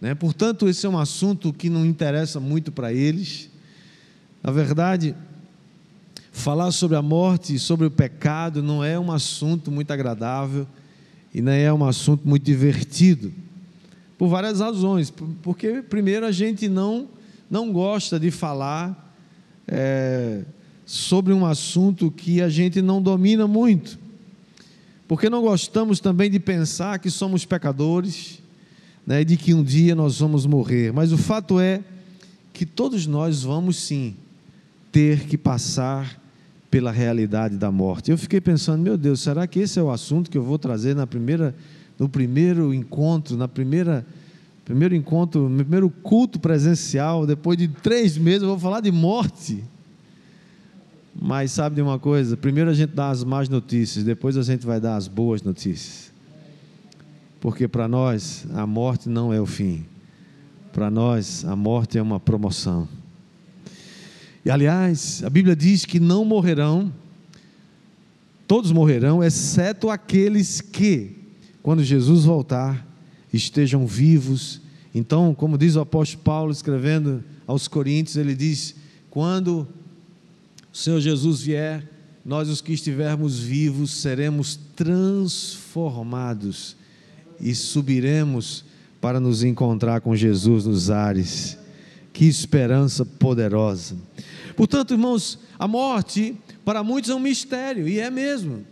né? 0.00 0.14
portanto, 0.14 0.68
esse 0.68 0.86
é 0.86 0.88
um 0.88 0.98
assunto 0.98 1.52
que 1.52 1.68
não 1.68 1.84
interessa 1.84 2.38
muito 2.38 2.70
para 2.70 2.92
eles. 2.92 3.50
Na 4.42 4.52
verdade, 4.52 5.14
falar 6.30 6.70
sobre 6.70 6.96
a 6.96 7.02
morte 7.02 7.54
e 7.54 7.58
sobre 7.58 7.86
o 7.86 7.90
pecado 7.90 8.62
não 8.62 8.84
é 8.84 8.98
um 8.98 9.10
assunto 9.10 9.72
muito 9.72 9.90
agradável 9.92 10.66
e 11.34 11.42
nem 11.42 11.62
é 11.62 11.72
um 11.72 11.84
assunto 11.84 12.26
muito 12.26 12.44
divertido, 12.44 13.32
por 14.16 14.28
várias 14.28 14.60
razões. 14.60 15.12
Porque, 15.42 15.82
primeiro, 15.82 16.24
a 16.24 16.30
gente 16.30 16.68
não, 16.68 17.08
não 17.50 17.72
gosta 17.72 18.20
de 18.20 18.30
falar 18.30 19.12
é, 19.66 20.42
sobre 20.86 21.32
um 21.32 21.44
assunto 21.44 22.10
que 22.10 22.40
a 22.40 22.48
gente 22.48 22.80
não 22.80 23.02
domina 23.02 23.48
muito. 23.48 23.98
Porque 25.08 25.28
não 25.28 25.42
gostamos 25.42 25.98
também 25.98 26.30
de 26.30 26.38
pensar 26.38 27.00
que 27.00 27.10
somos 27.10 27.44
pecadores, 27.44 28.40
né, 29.04 29.24
de 29.24 29.36
que 29.36 29.52
um 29.52 29.62
dia 29.62 29.94
nós 29.94 30.20
vamos 30.20 30.46
morrer. 30.46 30.92
Mas 30.92 31.12
o 31.12 31.18
fato 31.18 31.58
é 31.58 31.82
que 32.52 32.64
todos 32.64 33.06
nós 33.06 33.42
vamos 33.42 33.76
sim 33.76 34.14
ter 34.92 35.26
que 35.26 35.36
passar 35.36 36.22
pela 36.74 36.90
realidade 36.90 37.56
da 37.56 37.70
morte. 37.70 38.10
Eu 38.10 38.18
fiquei 38.18 38.40
pensando, 38.40 38.82
meu 38.82 38.98
Deus, 38.98 39.20
será 39.20 39.46
que 39.46 39.60
esse 39.60 39.78
é 39.78 39.82
o 39.82 39.92
assunto 39.92 40.28
que 40.28 40.36
eu 40.36 40.42
vou 40.42 40.58
trazer 40.58 40.92
na 40.92 41.06
primeira, 41.06 41.54
no 41.96 42.08
primeiro 42.08 42.74
encontro, 42.74 43.36
na 43.36 43.46
primeira 43.46 44.04
primeiro 44.64 44.92
encontro, 44.92 45.48
no 45.48 45.58
primeiro 45.58 45.88
culto 45.88 46.40
presencial, 46.40 47.28
depois 47.28 47.56
de 47.56 47.68
três 47.68 48.18
meses, 48.18 48.42
eu 48.42 48.48
vou 48.48 48.58
falar 48.58 48.80
de 48.80 48.90
morte. 48.90 49.62
Mas 51.14 51.52
sabe 51.52 51.76
de 51.76 51.82
uma 51.82 51.96
coisa? 51.96 52.36
Primeiro 52.36 52.70
a 52.70 52.74
gente 52.74 52.90
dá 52.90 53.08
as 53.08 53.22
más 53.22 53.48
notícias, 53.48 54.04
depois 54.04 54.36
a 54.36 54.42
gente 54.42 54.66
vai 54.66 54.80
dar 54.80 54.96
as 54.96 55.06
boas 55.06 55.42
notícias. 55.42 56.12
Porque 57.40 57.68
para 57.68 57.86
nós 57.86 58.48
a 58.52 58.66
morte 58.66 59.08
não 59.08 59.32
é 59.32 59.40
o 59.40 59.46
fim. 59.46 59.84
Para 60.72 60.90
nós 60.90 61.44
a 61.44 61.54
morte 61.54 61.98
é 61.98 62.02
uma 62.02 62.18
promoção. 62.18 62.88
E 64.44 64.50
aliás, 64.50 65.22
a 65.24 65.30
Bíblia 65.30 65.56
diz 65.56 65.84
que 65.84 65.98
não 65.98 66.24
morrerão, 66.24 66.92
todos 68.46 68.70
morrerão, 68.70 69.24
exceto 69.24 69.88
aqueles 69.88 70.60
que, 70.60 71.16
quando 71.62 71.82
Jesus 71.82 72.24
voltar, 72.24 72.86
estejam 73.32 73.86
vivos. 73.86 74.60
Então, 74.94 75.34
como 75.34 75.56
diz 75.56 75.76
o 75.76 75.80
apóstolo 75.80 76.22
Paulo 76.22 76.52
escrevendo 76.52 77.24
aos 77.46 77.66
Coríntios, 77.66 78.16
ele 78.16 78.34
diz: 78.34 78.74
quando 79.08 79.66
o 80.72 80.76
Senhor 80.76 81.00
Jesus 81.00 81.40
vier, 81.40 81.88
nós 82.24 82.48
os 82.48 82.60
que 82.60 82.72
estivermos 82.72 83.38
vivos 83.38 83.92
seremos 83.92 84.58
transformados 84.76 86.76
e 87.40 87.54
subiremos 87.54 88.64
para 89.00 89.20
nos 89.20 89.42
encontrar 89.42 90.00
com 90.00 90.14
Jesus 90.14 90.66
nos 90.66 90.90
ares. 90.90 91.58
Que 92.14 92.24
esperança 92.24 93.04
poderosa. 93.04 93.96
Portanto, 94.56 94.94
irmãos, 94.94 95.38
a 95.58 95.68
morte 95.68 96.34
para 96.64 96.82
muitos 96.82 97.10
é 97.10 97.14
um 97.14 97.20
mistério, 97.20 97.86
e 97.86 97.98
é 97.98 98.08
mesmo. 98.08 98.64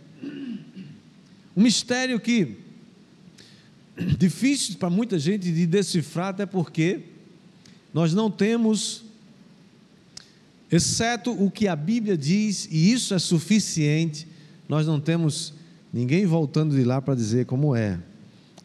Um 1.55 1.61
mistério 1.61 2.19
que 2.19 2.57
difícil 4.17 4.75
para 4.77 4.89
muita 4.89 5.19
gente 5.19 5.51
de 5.51 5.67
decifrar, 5.67 6.29
até 6.29 6.45
porque 6.45 7.01
nós 7.93 8.13
não 8.13 8.31
temos 8.31 9.03
exceto 10.71 11.31
o 11.31 11.51
que 11.51 11.67
a 11.67 11.75
Bíblia 11.75 12.17
diz, 12.17 12.67
e 12.71 12.91
isso 12.91 13.13
é 13.13 13.19
suficiente, 13.19 14.27
nós 14.67 14.87
não 14.87 14.99
temos 14.99 15.53
ninguém 15.93 16.25
voltando 16.25 16.75
de 16.75 16.83
lá 16.83 17.01
para 17.01 17.13
dizer 17.13 17.45
como 17.45 17.75
é. 17.75 17.99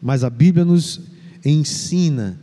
Mas 0.01 0.23
a 0.23 0.29
Bíblia 0.29 0.65
nos 0.65 1.01
ensina, 1.45 2.39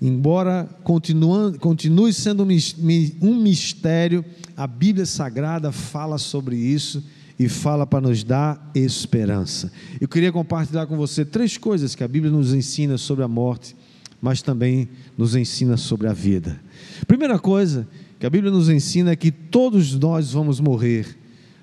embora 0.00 0.68
continue 0.82 2.12
sendo 2.12 2.42
um 2.42 3.42
mistério, 3.42 4.24
a 4.56 4.66
Bíblia 4.66 5.04
Sagrada 5.04 5.70
fala 5.70 6.16
sobre 6.18 6.56
isso 6.56 7.04
e 7.38 7.48
fala 7.48 7.86
para 7.86 8.02
nos 8.08 8.22
dar 8.22 8.70
esperança. 8.74 9.72
Eu 10.00 10.06
queria 10.06 10.30
compartilhar 10.30 10.86
com 10.86 10.96
você 10.96 11.24
três 11.24 11.56
coisas 11.56 11.94
que 11.94 12.04
a 12.04 12.08
Bíblia 12.08 12.30
nos 12.30 12.52
ensina 12.52 12.98
sobre 12.98 13.24
a 13.24 13.28
morte, 13.28 13.74
mas 14.20 14.42
também 14.42 14.88
nos 15.16 15.34
ensina 15.34 15.76
sobre 15.76 16.06
a 16.06 16.12
vida. 16.12 16.60
Primeira 17.06 17.38
coisa 17.38 17.88
que 18.18 18.26
a 18.26 18.30
Bíblia 18.30 18.52
nos 18.52 18.68
ensina 18.68 19.12
é 19.12 19.16
que 19.16 19.30
todos 19.30 19.98
nós 19.98 20.32
vamos 20.32 20.60
morrer, 20.60 21.16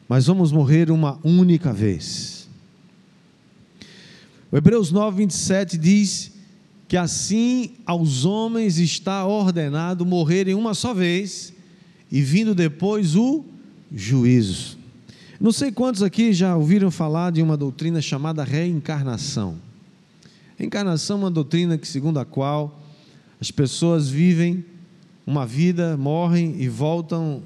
mas 0.10 0.26
vamos 0.26 0.52
morrer 0.52 0.90
uma 0.90 1.20
única 1.24 1.72
vez. 1.72 2.50
O 4.52 4.58
Hebreus 4.58 4.92
9, 4.92 5.18
27 5.18 5.78
diz 5.78 6.32
que 6.88 6.96
assim 6.96 7.72
aos 7.86 8.24
homens 8.24 8.78
está 8.78 9.26
ordenado 9.26 10.06
morrerem 10.06 10.54
uma 10.54 10.74
só 10.74 10.94
vez 10.94 11.54
e 12.12 12.22
vindo 12.22 12.56
depois 12.56 13.16
o 13.16 13.44
juízo. 13.94 14.78
Não 15.40 15.52
sei 15.52 15.72
quantos 15.72 16.02
aqui 16.02 16.34
já 16.34 16.56
ouviram 16.56 16.90
falar 16.90 17.32
de 17.32 17.42
uma 17.42 17.58
doutrina 17.58 18.02
chamada 18.02 18.44
reencarnação. 18.44 19.58
Reencarnação 20.58 21.18
é 21.18 21.20
uma 21.20 21.32
doutrina 21.32 21.78
que, 21.78 21.88
segundo 21.88 22.20
a 22.20 22.26
qual 22.26 22.82
as 23.40 23.52
pessoas 23.52 24.10
vivem 24.10 24.66
uma 25.26 25.46
vida, 25.46 25.96
morrem 25.98 26.56
e 26.58 26.68
voltam 26.68 27.44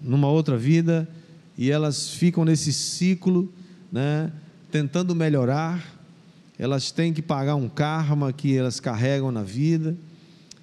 numa 0.00 0.28
outra 0.28 0.56
vida 0.56 1.08
e 1.58 1.70
elas 1.70 2.10
ficam 2.10 2.44
nesse 2.44 2.72
ciclo, 2.72 3.52
né, 3.90 4.32
tentando 4.70 5.14
melhorar. 5.14 5.97
Elas 6.58 6.90
têm 6.90 7.12
que 7.12 7.22
pagar 7.22 7.54
um 7.54 7.68
karma 7.68 8.32
que 8.32 8.56
elas 8.56 8.80
carregam 8.80 9.30
na 9.30 9.42
vida 9.42 9.96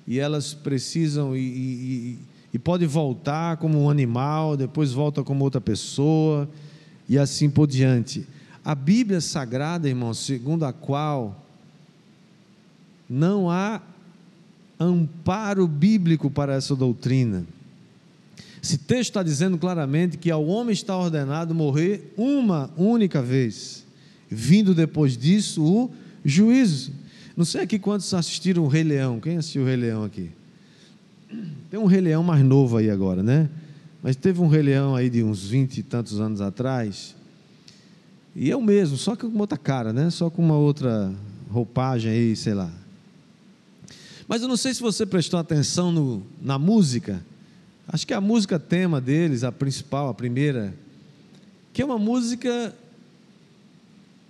e 0.05 0.19
elas 0.19 0.53
precisam 0.53 1.35
e, 1.35 1.39
e, 1.39 2.19
e 2.53 2.59
pode 2.59 2.85
voltar 2.85 3.57
como 3.57 3.81
um 3.81 3.89
animal, 3.89 4.57
depois 4.57 4.91
volta 4.91 5.23
como 5.23 5.43
outra 5.43 5.61
pessoa 5.61 6.49
e 7.07 7.17
assim 7.17 7.49
por 7.49 7.67
diante. 7.67 8.27
A 8.63 8.75
Bíblia 8.75 9.21
Sagrada, 9.21 9.87
irmãos, 9.87 10.19
segundo 10.19 10.65
a 10.65 10.73
qual 10.73 11.45
não 13.09 13.49
há 13.49 13.81
amparo 14.79 15.67
bíblico 15.67 16.29
para 16.29 16.55
essa 16.55 16.75
doutrina. 16.75 17.45
Esse 18.61 18.79
texto 18.79 19.11
está 19.11 19.23
dizendo 19.23 19.57
claramente 19.57 20.17
que 20.17 20.31
ao 20.31 20.45
homem 20.45 20.73
está 20.73 20.97
ordenado 20.97 21.53
morrer 21.53 22.11
uma 22.17 22.71
única 22.75 23.21
vez, 23.21 23.84
vindo 24.29 24.73
depois 24.73 25.17
disso 25.17 25.63
o 25.63 25.91
juízo. 26.23 26.91
Não 27.35 27.45
sei 27.45 27.61
aqui 27.61 27.77
quantos 27.77 28.13
assistiram 28.13 28.63
o 28.63 28.67
Rei 28.67 28.83
Leão. 28.83 29.19
Quem 29.19 29.37
assistiu 29.37 29.63
o 29.63 29.65
Rei 29.65 29.75
Leão 29.75 30.03
aqui? 30.03 30.29
Tem 31.69 31.79
um 31.79 31.85
Rei 31.85 32.01
Leão 32.01 32.23
mais 32.23 32.43
novo 32.43 32.77
aí 32.77 32.89
agora, 32.89 33.21
né? 33.21 33.49
Mas 34.01 34.15
teve 34.15 34.39
um 34.39 34.47
Rei 34.47 34.61
Leão 34.61 34.95
aí 34.95 35.09
de 35.09 35.23
uns 35.23 35.47
vinte 35.47 35.79
e 35.79 35.83
tantos 35.83 36.19
anos 36.19 36.39
atrás. 36.39 37.15
E 38.35 38.51
é 38.51 38.55
o 38.55 38.61
mesmo, 38.61 38.97
só 38.97 39.15
que 39.15 39.27
com 39.27 39.37
outra 39.39 39.57
cara, 39.57 39.91
né? 39.91 40.09
Só 40.09 40.29
com 40.29 40.41
uma 40.41 40.57
outra 40.57 41.13
roupagem 41.49 42.11
aí, 42.11 42.35
sei 42.35 42.53
lá. 42.53 42.71
Mas 44.27 44.41
eu 44.41 44.47
não 44.47 44.57
sei 44.57 44.73
se 44.73 44.81
você 44.81 45.05
prestou 45.05 45.39
atenção 45.39 45.91
no, 45.91 46.23
na 46.41 46.57
música. 46.57 47.23
Acho 47.87 48.05
que 48.05 48.13
a 48.13 48.21
música 48.21 48.57
tema 48.57 48.99
deles, 48.99 49.43
a 49.43 49.51
principal, 49.51 50.09
a 50.09 50.13
primeira, 50.13 50.73
que 51.71 51.81
é 51.81 51.85
uma 51.85 51.99
música, 51.99 52.73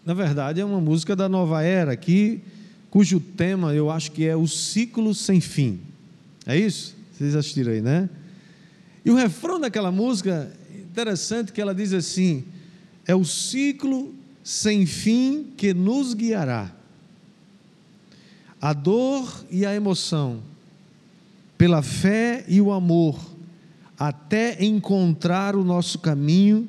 na 0.06 0.14
verdade, 0.14 0.62
é 0.62 0.66
uma 0.66 0.80
música 0.80 1.16
da 1.16 1.28
nova 1.28 1.64
era, 1.64 1.92
aqui, 1.92 2.40
cujo 2.92 3.20
tema 3.20 3.74
eu 3.74 3.90
acho 3.90 4.12
que 4.12 4.26
é 4.26 4.36
o 4.36 4.48
ciclo 4.48 5.16
sem 5.16 5.42
fim. 5.42 5.80
É 6.46 6.56
isso? 6.56 6.96
Vocês 7.12 7.36
assistiram 7.36 7.72
aí, 7.72 7.82
né? 7.82 8.08
E 9.04 9.10
o 9.10 9.16
refrão 9.16 9.60
daquela 9.60 9.92
música, 9.92 10.52
interessante 10.74 11.52
que 11.52 11.60
ela 11.60 11.74
diz 11.74 11.92
assim: 11.92 12.44
é 13.08 13.16
o 13.16 13.26
ciclo 13.26 14.14
sem 14.44 14.86
fim 14.86 15.48
que 15.58 15.74
nos 15.74 16.14
guiará. 16.14 16.72
A 18.62 18.74
dor 18.74 19.46
e 19.50 19.66
a 19.66 19.74
emoção, 19.74 20.42
pela 21.58 21.82
fé 21.82 22.46
e 22.48 22.62
o 22.62 22.72
amor, 22.72 23.20
até 23.98 24.64
encontrar 24.64 25.56
o 25.56 25.64
nosso 25.64 25.98
caminho 25.98 26.68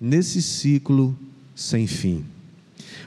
nesse 0.00 0.42
ciclo 0.42 1.16
sem 1.54 1.86
fim. 1.86 2.31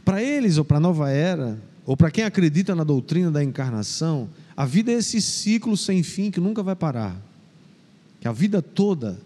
Para 0.06 0.22
eles, 0.22 0.58
ou 0.58 0.64
para 0.64 0.78
a 0.78 0.80
nova 0.80 1.10
era, 1.10 1.60
ou 1.84 1.98
para 1.98 2.12
quem 2.12 2.24
acredita 2.24 2.76
na 2.76 2.84
doutrina 2.84 3.32
da 3.32 3.44
encarnação, 3.44 4.30
a 4.56 4.66
vida 4.66 4.92
é 4.92 4.96
esse 4.96 5.20
ciclo 5.20 5.76
sem 5.76 6.04
fim 6.04 6.30
que 6.30 6.40
nunca 6.40 6.62
vai 6.62 6.76
parar. 6.76 7.20
Que 8.22 8.28
a 8.28 8.32
vida 8.32 8.62
toda 8.62 9.20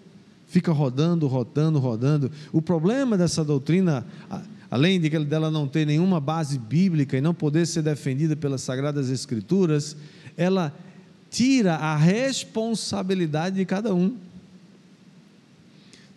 fica 0.48 0.72
rodando, 0.72 1.28
rodando, 1.28 1.80
rodando. 1.80 2.32
O 2.52 2.62
problema 2.62 3.18
dessa 3.18 3.44
doutrina, 3.44 4.06
além 4.72 5.00
de 5.00 5.10
dela 5.26 5.52
não 5.52 5.68
ter 5.68 5.86
nenhuma 5.86 6.20
base 6.20 6.58
bíblica 6.58 7.18
e 7.18 7.22
não 7.22 7.34
poder 7.34 7.68
ser 7.68 7.84
defendida 7.84 8.36
pelas 8.36 8.62
sagradas 8.62 9.10
escrituras, 9.10 9.96
ela 10.36 10.74
tira 11.30 11.76
a 11.76 11.96
responsabilidade 11.96 13.58
de 13.58 13.66
cada 13.66 13.94
um. 13.94 14.18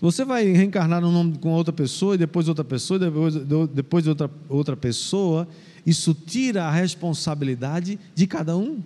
Você 0.02 0.24
vai 0.24 0.50
reencarnar 0.50 1.04
um 1.04 1.12
nome 1.12 1.38
com 1.38 1.50
outra 1.50 1.72
pessoa, 1.72 2.16
e 2.16 2.18
depois 2.18 2.48
outra 2.48 2.64
pessoa, 2.64 2.98
depois, 2.98 3.36
depois 3.72 4.06
outra, 4.08 4.28
outra 4.48 4.76
pessoa, 4.76 5.46
isso 5.86 6.12
tira 6.12 6.64
a 6.64 6.72
responsabilidade 6.72 8.00
de 8.12 8.26
cada 8.26 8.56
um. 8.56 8.82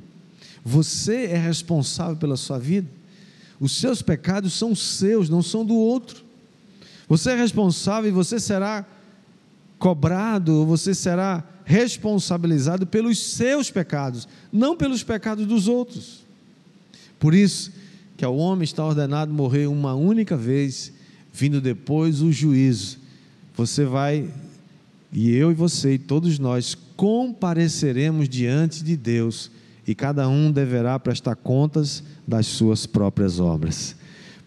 Você 0.62 1.24
é 1.24 1.38
responsável 1.38 2.16
pela 2.16 2.37
sua 2.37 2.59
vida. 2.59 2.87
Os 3.59 3.72
seus 3.72 4.02
pecados 4.02 4.52
são 4.52 4.74
seus, 4.74 5.31
não 5.31 5.40
são 5.40 5.64
do 5.64 5.74
outro. 5.74 6.22
Você 7.09 7.31
é 7.31 7.35
responsável 7.35 8.11
e 8.11 8.12
você 8.12 8.38
será 8.38 8.85
cobrado, 9.79 10.66
você 10.66 10.94
será 10.94 11.42
responsabilizado 11.64 12.87
pelos 12.87 13.18
seus 13.18 13.70
pecados, 13.70 14.29
não 14.52 14.76
pelos 14.76 15.02
pecados 15.02 15.46
dos 15.46 15.66
outros. 15.66 16.26
Por 17.18 17.33
isso 17.33 17.72
que 18.18 18.24
ao 18.24 18.37
homem 18.37 18.64
está 18.64 18.85
ordenado 18.85 19.33
morrer 19.33 19.66
uma 19.66 19.94
única 19.94 20.37
vez, 20.37 20.92
vindo 21.37 21.61
depois 21.61 22.22
o 22.22 22.33
juízo. 22.33 22.99
Você 23.55 23.85
vai, 23.85 24.27
e 25.12 25.31
eu 25.35 25.51
e 25.51 25.55
você, 25.55 25.94
e 25.94 25.99
todos 25.99 26.38
nós, 26.38 26.75
compareceremos 26.96 28.29
diante 28.29 28.83
de 28.83 28.96
Deus 28.96 29.51
e 29.87 29.94
cada 29.94 30.29
um 30.29 30.51
deverá 30.51 30.99
prestar 30.99 31.37
contas 31.37 32.03
das 32.27 32.46
suas 32.46 32.87
próprias 32.87 33.38
obras. 33.38 33.94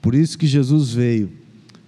Por 0.02 0.16
isso 0.16 0.38
que 0.38 0.48
Jesus 0.48 0.92
veio 0.92 1.32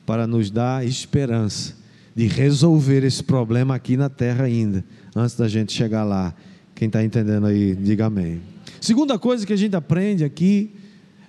para 0.05 0.27
nos 0.27 0.51
dar 0.51 0.85
esperança 0.85 1.75
de 2.15 2.27
resolver 2.27 3.03
esse 3.03 3.23
problema 3.23 3.73
aqui 3.73 3.97
na 3.97 4.09
terra 4.09 4.45
ainda, 4.45 4.83
antes 5.15 5.35
da 5.35 5.47
gente 5.47 5.73
chegar 5.73 6.03
lá. 6.03 6.33
Quem 6.75 6.87
está 6.87 7.03
entendendo 7.03 7.47
aí, 7.47 7.75
diga 7.75 8.05
amém. 8.05 8.41
Segunda 8.79 9.17
coisa 9.17 9.45
que 9.45 9.53
a 9.53 9.57
gente 9.57 9.75
aprende 9.75 10.23
aqui 10.23 10.71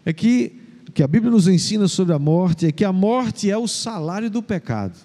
é 0.04 0.12
que 0.12 0.61
que 0.94 1.02
a 1.02 1.08
Bíblia 1.08 1.30
nos 1.30 1.48
ensina 1.48 1.88
sobre 1.88 2.14
a 2.14 2.18
morte 2.18 2.66
é 2.66 2.72
que 2.72 2.84
a 2.84 2.92
morte 2.92 3.50
é 3.50 3.56
o 3.56 3.66
salário 3.66 4.30
do 4.30 4.42
pecado. 4.42 4.98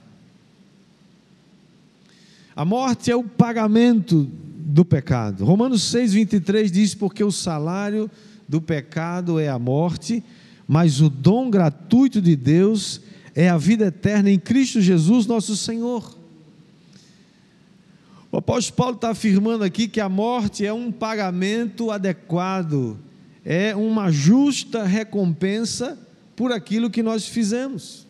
A 2.55 2.65
morte 2.65 3.11
é 3.11 3.15
o 3.15 3.23
pagamento 3.23 4.29
do 4.67 4.83
pecado. 4.83 5.45
Romanos 5.45 5.83
6, 5.83 6.13
23 6.13 6.71
diz: 6.71 6.95
Porque 6.95 7.23
o 7.23 7.31
salário 7.31 8.09
do 8.47 8.61
pecado 8.61 9.39
é 9.39 9.47
a 9.47 9.59
morte, 9.59 10.23
mas 10.67 10.99
o 10.99 11.09
dom 11.09 11.49
gratuito 11.49 12.21
de 12.21 12.35
Deus 12.35 13.01
é 13.35 13.47
a 13.47 13.57
vida 13.57 13.85
eterna 13.85 14.31
em 14.31 14.39
Cristo 14.39 14.81
Jesus, 14.81 15.25
nosso 15.25 15.55
Senhor. 15.55 16.17
O 18.31 18.37
apóstolo 18.37 18.75
Paulo 18.75 18.95
está 18.95 19.11
afirmando 19.11 19.63
aqui 19.63 19.87
que 19.87 20.01
a 20.01 20.09
morte 20.09 20.65
é 20.65 20.73
um 20.73 20.91
pagamento 20.91 21.91
adequado, 21.91 22.97
é 23.49 23.73
uma 23.73 24.11
justa 24.11 24.83
recompensa 24.83 25.97
por 26.35 26.51
aquilo 26.51 26.89
que 26.89 27.01
nós 27.01 27.25
fizemos. 27.25 28.05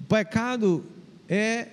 O 0.00 0.02
pecado 0.02 0.84
é 1.28 1.68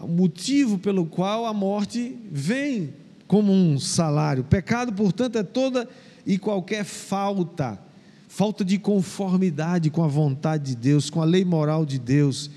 o 0.00 0.08
motivo 0.08 0.76
pelo 0.76 1.06
qual 1.06 1.46
a 1.46 1.54
morte 1.54 2.16
vem 2.32 2.92
como 3.28 3.52
um 3.52 3.78
salário. 3.78 4.42
Pecado, 4.42 4.92
portanto, 4.92 5.38
é 5.38 5.44
toda 5.44 5.88
e 6.26 6.36
qualquer 6.36 6.82
falta, 6.82 7.78
falta 8.26 8.64
de 8.64 8.76
conformidade 8.76 9.88
com 9.88 10.02
a 10.02 10.08
vontade 10.08 10.74
de 10.74 10.76
Deus, 10.76 11.08
com 11.08 11.22
a 11.22 11.24
lei 11.24 11.44
moral 11.44 11.86
de 11.86 12.00
Deus. 12.00 12.50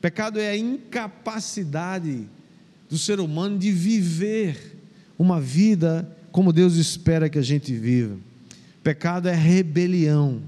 Pecado 0.00 0.40
é 0.40 0.48
a 0.48 0.56
incapacidade 0.56 2.26
do 2.88 2.96
ser 2.96 3.20
humano 3.20 3.58
de 3.58 3.70
viver 3.70 4.80
uma 5.18 5.38
vida 5.38 6.10
como 6.32 6.50
Deus 6.50 6.76
espera 6.76 7.28
que 7.28 7.38
a 7.38 7.42
gente 7.42 7.74
viva. 7.74 8.16
Pecado 8.84 9.28
é 9.28 9.34
rebelião. 9.34 10.40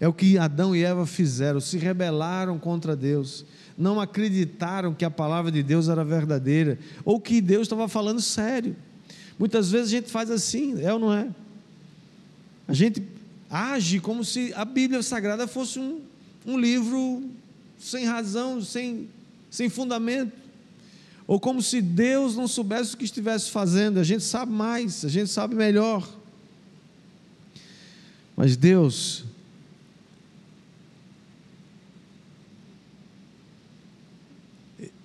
É 0.00 0.08
o 0.08 0.12
que 0.14 0.38
Adão 0.38 0.74
e 0.74 0.82
Eva 0.82 1.04
fizeram, 1.04 1.60
se 1.60 1.76
rebelaram 1.76 2.58
contra 2.58 2.96
Deus 2.96 3.44
não 3.78 4.00
acreditaram 4.00 4.92
que 4.92 5.04
a 5.04 5.10
palavra 5.10 5.52
de 5.52 5.62
Deus 5.62 5.88
era 5.88 6.04
verdadeira, 6.04 6.76
ou 7.04 7.20
que 7.20 7.40
Deus 7.40 7.62
estava 7.62 7.86
falando 7.86 8.20
sério. 8.20 8.74
Muitas 9.38 9.70
vezes 9.70 9.86
a 9.86 9.90
gente 9.90 10.10
faz 10.10 10.32
assim, 10.32 10.82
é 10.82 10.92
ou 10.92 10.98
não 10.98 11.12
é? 11.14 11.28
A 12.66 12.74
gente 12.74 13.00
age 13.48 14.00
como 14.00 14.24
se 14.24 14.52
a 14.54 14.64
Bíblia 14.64 15.00
Sagrada 15.00 15.46
fosse 15.46 15.78
um, 15.78 16.00
um 16.44 16.58
livro 16.58 17.22
sem 17.78 18.04
razão, 18.04 18.60
sem 18.60 19.08
sem 19.50 19.70
fundamento, 19.70 20.32
ou 21.26 21.40
como 21.40 21.62
se 21.62 21.80
Deus 21.80 22.36
não 22.36 22.46
soubesse 22.46 22.94
o 22.94 22.98
que 22.98 23.04
estivesse 23.04 23.50
fazendo. 23.50 23.98
A 23.98 24.04
gente 24.04 24.24
sabe 24.24 24.52
mais, 24.52 25.04
a 25.04 25.08
gente 25.08 25.30
sabe 25.30 25.54
melhor. 25.54 26.17
Mas 28.38 28.56
Deus 28.56 29.24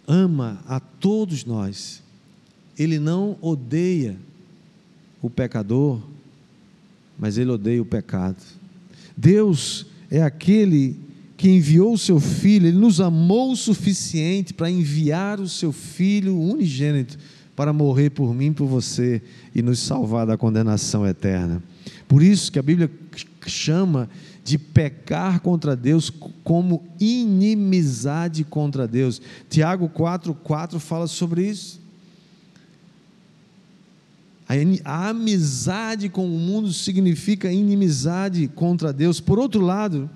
ama 0.08 0.64
a 0.68 0.80
todos 0.80 1.44
nós. 1.44 2.04
Ele 2.78 3.00
não 3.00 3.36
odeia 3.42 4.16
o 5.20 5.32
pecador, 5.32 6.00
mas 7.18 7.40
ele 7.40 7.50
odeia 7.50 7.82
o 7.82 7.86
pecado. 7.86 8.38
Deus 9.18 9.88
é 10.12 10.22
aquele 10.22 10.96
que 11.36 11.50
enviou 11.50 11.94
o 11.94 11.98
seu 11.98 12.20
filho, 12.20 12.68
ele 12.68 12.78
nos 12.78 13.02
amou 13.02 13.52
o 13.52 13.58
suficiente 13.58 14.54
para 14.54 14.70
enviar 14.70 15.40
o 15.40 15.50
seu 15.50 15.72
filho 15.72 16.40
unigênito 16.40 17.18
para 17.56 17.74
morrer 17.74 18.12
por 18.12 18.32
mim, 18.36 18.54
por 18.54 18.68
você 18.68 19.24
e 19.56 19.64
nos 19.64 19.80
salvar 19.80 20.28
da 20.28 20.38
condenação 20.38 21.04
eterna. 21.04 21.64
Por 22.08 22.22
isso 22.22 22.52
que 22.52 22.60
a 22.60 22.64
Bíblia 22.64 22.90
chama 23.46 24.10
de 24.44 24.58
pecar 24.58 25.40
contra 25.40 25.76
Deus 25.76 26.12
como 26.44 26.84
inimizade 27.00 28.44
contra 28.44 28.88
Deus. 28.88 29.22
Tiago 29.50 29.90
4:4 29.90 30.80
fala 30.80 31.08
sobre 31.08 31.48
isso. 31.48 31.82
A, 34.84 35.10
amizade 35.10 36.10
com 36.10 36.26
o 36.26 36.40
mundo 36.40 36.72
significa 36.74 37.52
inimizade 37.52 38.48
contra 38.50 38.92
Deus. 38.92 39.20
Por 39.20 39.40
outro 39.40 39.62
lado, 39.62 40.10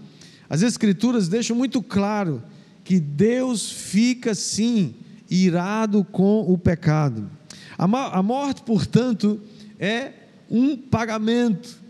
as 0.49 0.61
Escrituras 0.61 1.27
deixam 1.27 1.55
muito 1.55 1.81
claro 1.81 2.43
que 2.83 2.99
Deus 2.99 3.71
fica 3.71 4.35
sim 4.35 4.95
irado 5.29 6.03
com 6.03 6.41
o 6.41 6.57
pecado. 6.57 7.29
A, 7.77 8.21
morte, 8.21 8.61
portanto, 8.63 9.39
é 9.79 10.11
um 10.49 10.77
pagamento 10.77 11.87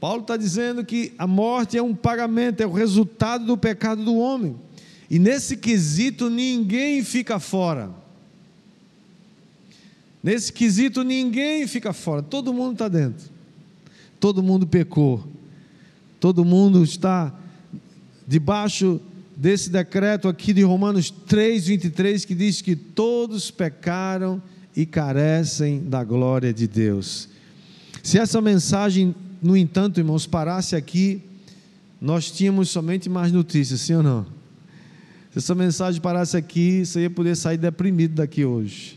Paulo 0.00 0.22
está 0.22 0.36
dizendo 0.36 0.84
que 0.84 1.12
a 1.18 1.26
morte 1.26 1.76
é 1.76 1.82
um 1.82 1.94
pagamento, 1.94 2.60
é 2.60 2.66
o 2.66 2.72
resultado 2.72 3.46
do 3.46 3.56
pecado 3.56 4.04
do 4.04 4.16
homem. 4.16 4.54
E 5.10 5.18
nesse 5.18 5.56
quesito 5.56 6.28
ninguém 6.28 7.02
fica 7.02 7.38
fora. 7.38 7.90
Nesse 10.22 10.52
quesito 10.52 11.02
ninguém 11.02 11.66
fica 11.66 11.92
fora, 11.92 12.22
todo 12.22 12.52
mundo 12.52 12.74
está 12.74 12.88
dentro. 12.88 13.30
Todo 14.20 14.42
mundo 14.42 14.66
pecou. 14.66 15.26
Todo 16.20 16.44
mundo 16.44 16.82
está 16.82 17.32
debaixo 18.26 19.00
desse 19.36 19.70
decreto 19.70 20.28
aqui 20.28 20.52
de 20.52 20.62
Romanos 20.62 21.10
3, 21.10 21.66
23, 21.66 22.24
que 22.24 22.34
diz 22.34 22.60
que 22.60 22.74
todos 22.74 23.50
pecaram 23.50 24.42
e 24.74 24.84
carecem 24.84 25.80
da 25.88 26.02
glória 26.02 26.52
de 26.52 26.66
Deus. 26.66 27.28
Se 28.06 28.20
essa 28.20 28.40
mensagem 28.40 29.12
no 29.42 29.56
entanto, 29.56 29.98
irmãos, 29.98 30.28
parasse 30.28 30.76
aqui, 30.76 31.20
nós 32.00 32.30
tínhamos 32.30 32.70
somente 32.70 33.08
mais 33.08 33.32
notícias, 33.32 33.80
sim 33.80 33.94
ou 33.94 34.02
não? 34.04 34.24
Se 35.32 35.38
essa 35.38 35.56
mensagem 35.56 36.00
parasse 36.00 36.36
aqui, 36.36 36.86
você 36.86 37.00
ia 37.00 37.10
poder 37.10 37.34
sair 37.34 37.58
deprimido 37.58 38.14
daqui 38.14 38.44
hoje. 38.44 38.96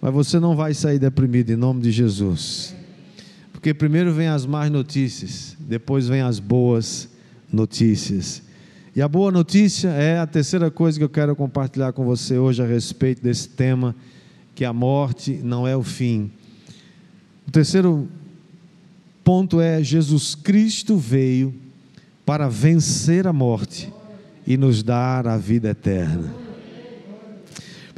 Mas 0.00 0.14
você 0.14 0.38
não 0.38 0.54
vai 0.54 0.72
sair 0.72 1.00
deprimido 1.00 1.50
em 1.50 1.56
nome 1.56 1.82
de 1.82 1.90
Jesus. 1.90 2.76
Porque 3.50 3.74
primeiro 3.74 4.14
vem 4.14 4.28
as 4.28 4.46
más 4.46 4.70
notícias, 4.70 5.56
depois 5.58 6.06
vem 6.06 6.20
as 6.20 6.38
boas 6.38 7.08
notícias. 7.52 8.40
E 8.94 9.02
a 9.02 9.08
boa 9.08 9.32
notícia 9.32 9.88
é 9.88 10.20
a 10.20 10.28
terceira 10.28 10.70
coisa 10.70 10.96
que 10.96 11.02
eu 11.02 11.08
quero 11.08 11.34
compartilhar 11.34 11.92
com 11.92 12.04
você 12.04 12.38
hoje 12.38 12.62
a 12.62 12.66
respeito 12.66 13.20
desse 13.20 13.48
tema, 13.48 13.96
que 14.54 14.64
a 14.64 14.72
morte 14.72 15.40
não 15.42 15.66
é 15.66 15.76
o 15.76 15.82
fim. 15.82 16.30
O 17.46 17.50
terceiro 17.50 18.08
ponto 19.22 19.60
é: 19.60 19.82
Jesus 19.82 20.34
Cristo 20.34 20.96
veio 20.96 21.54
para 22.24 22.48
vencer 22.48 23.26
a 23.26 23.32
morte 23.32 23.92
e 24.46 24.56
nos 24.56 24.82
dar 24.82 25.26
a 25.26 25.36
vida 25.36 25.70
eterna. 25.70 26.34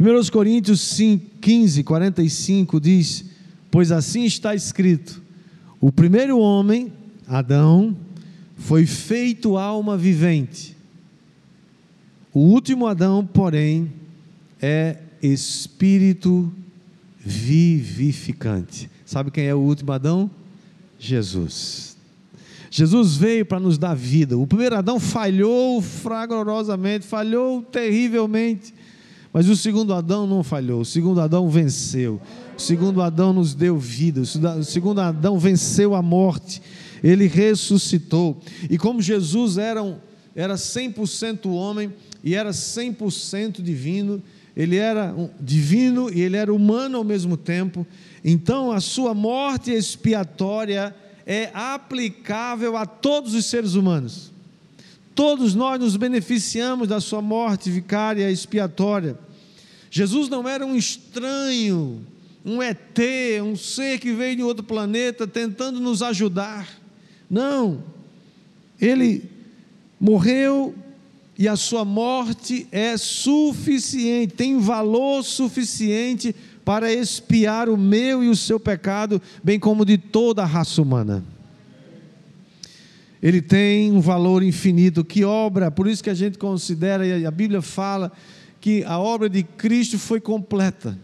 1 0.00 0.30
Coríntios 0.30 0.80
5, 0.80 1.38
15, 1.40 1.82
45 1.82 2.80
diz: 2.80 3.24
Pois 3.70 3.90
assim 3.90 4.24
está 4.24 4.54
escrito: 4.54 5.22
o 5.80 5.90
primeiro 5.92 6.38
homem, 6.38 6.92
Adão, 7.26 7.96
foi 8.56 8.84
feito 8.86 9.56
alma 9.56 9.96
vivente. 9.96 10.76
O 12.32 12.40
último 12.40 12.86
Adão, 12.86 13.24
porém, 13.24 13.92
é 14.60 14.98
espírito 15.22 16.52
vivificante. 17.18 18.90
Sabe 19.08 19.30
quem 19.30 19.46
é 19.46 19.54
o 19.54 19.58
último 19.58 19.90
Adão? 19.90 20.30
Jesus. 20.98 21.96
Jesus 22.70 23.16
veio 23.16 23.46
para 23.46 23.58
nos 23.58 23.78
dar 23.78 23.94
vida. 23.94 24.36
O 24.36 24.46
primeiro 24.46 24.76
Adão 24.76 25.00
falhou 25.00 25.80
fragorosamente, 25.80 27.06
falhou 27.06 27.62
terrivelmente. 27.62 28.74
Mas 29.32 29.48
o 29.48 29.56
segundo 29.56 29.94
Adão 29.94 30.26
não 30.26 30.44
falhou. 30.44 30.82
O 30.82 30.84
segundo 30.84 31.22
Adão 31.22 31.48
venceu. 31.48 32.20
O 32.54 32.60
segundo 32.60 33.00
Adão 33.00 33.32
nos 33.32 33.54
deu 33.54 33.78
vida. 33.78 34.20
O 34.20 34.62
segundo 34.62 35.00
Adão 35.00 35.38
venceu 35.38 35.94
a 35.94 36.02
morte. 36.02 36.60
Ele 37.02 37.28
ressuscitou. 37.28 38.38
E 38.68 38.76
como 38.76 39.00
Jesus 39.00 39.56
era, 39.56 39.82
um, 39.82 39.96
era 40.36 40.56
100% 40.56 41.46
homem 41.46 41.94
e 42.22 42.34
era 42.34 42.50
100% 42.50 43.62
divino, 43.62 44.22
ele 44.58 44.76
era 44.76 45.14
divino 45.40 46.10
e 46.12 46.20
ele 46.20 46.36
era 46.36 46.52
humano 46.52 46.98
ao 46.98 47.04
mesmo 47.04 47.36
tempo. 47.36 47.86
Então, 48.24 48.72
a 48.72 48.80
sua 48.80 49.14
morte 49.14 49.70
expiatória 49.70 50.92
é 51.24 51.48
aplicável 51.54 52.76
a 52.76 52.84
todos 52.84 53.34
os 53.34 53.46
seres 53.46 53.74
humanos. 53.74 54.32
Todos 55.14 55.54
nós 55.54 55.78
nos 55.78 55.96
beneficiamos 55.96 56.88
da 56.88 57.00
sua 57.00 57.22
morte 57.22 57.70
vicária 57.70 58.28
expiatória. 58.28 59.16
Jesus 59.92 60.28
não 60.28 60.48
era 60.48 60.66
um 60.66 60.74
estranho, 60.74 62.04
um 62.44 62.60
ET, 62.60 62.98
um 63.40 63.54
ser 63.54 64.00
que 64.00 64.12
veio 64.12 64.36
de 64.36 64.42
outro 64.42 64.64
planeta 64.64 65.24
tentando 65.24 65.78
nos 65.78 66.02
ajudar. 66.02 66.68
Não. 67.30 67.84
Ele 68.80 69.22
morreu 70.00 70.74
e 71.38 71.46
a 71.46 71.54
sua 71.54 71.84
morte 71.84 72.66
é 72.72 72.96
suficiente, 72.96 74.34
tem 74.34 74.58
valor 74.58 75.22
suficiente 75.22 76.34
para 76.64 76.92
expiar 76.92 77.68
o 77.68 77.76
meu 77.76 78.24
e 78.24 78.28
o 78.28 78.34
seu 78.34 78.58
pecado, 78.58 79.22
bem 79.42 79.58
como 79.58 79.84
de 79.84 79.96
toda 79.96 80.42
a 80.42 80.46
raça 80.46 80.82
humana. 80.82 81.24
Ele 83.22 83.40
tem 83.40 83.92
um 83.92 84.00
valor 84.00 84.42
infinito. 84.42 85.04
Que 85.04 85.24
obra, 85.24 85.70
por 85.70 85.86
isso 85.86 86.02
que 86.02 86.10
a 86.10 86.14
gente 86.14 86.38
considera, 86.38 87.06
e 87.06 87.24
a 87.24 87.30
Bíblia 87.30 87.62
fala, 87.62 88.12
que 88.60 88.82
a 88.84 88.98
obra 88.98 89.28
de 89.28 89.42
Cristo 89.44 89.98
foi 89.98 90.20
completa. 90.20 90.98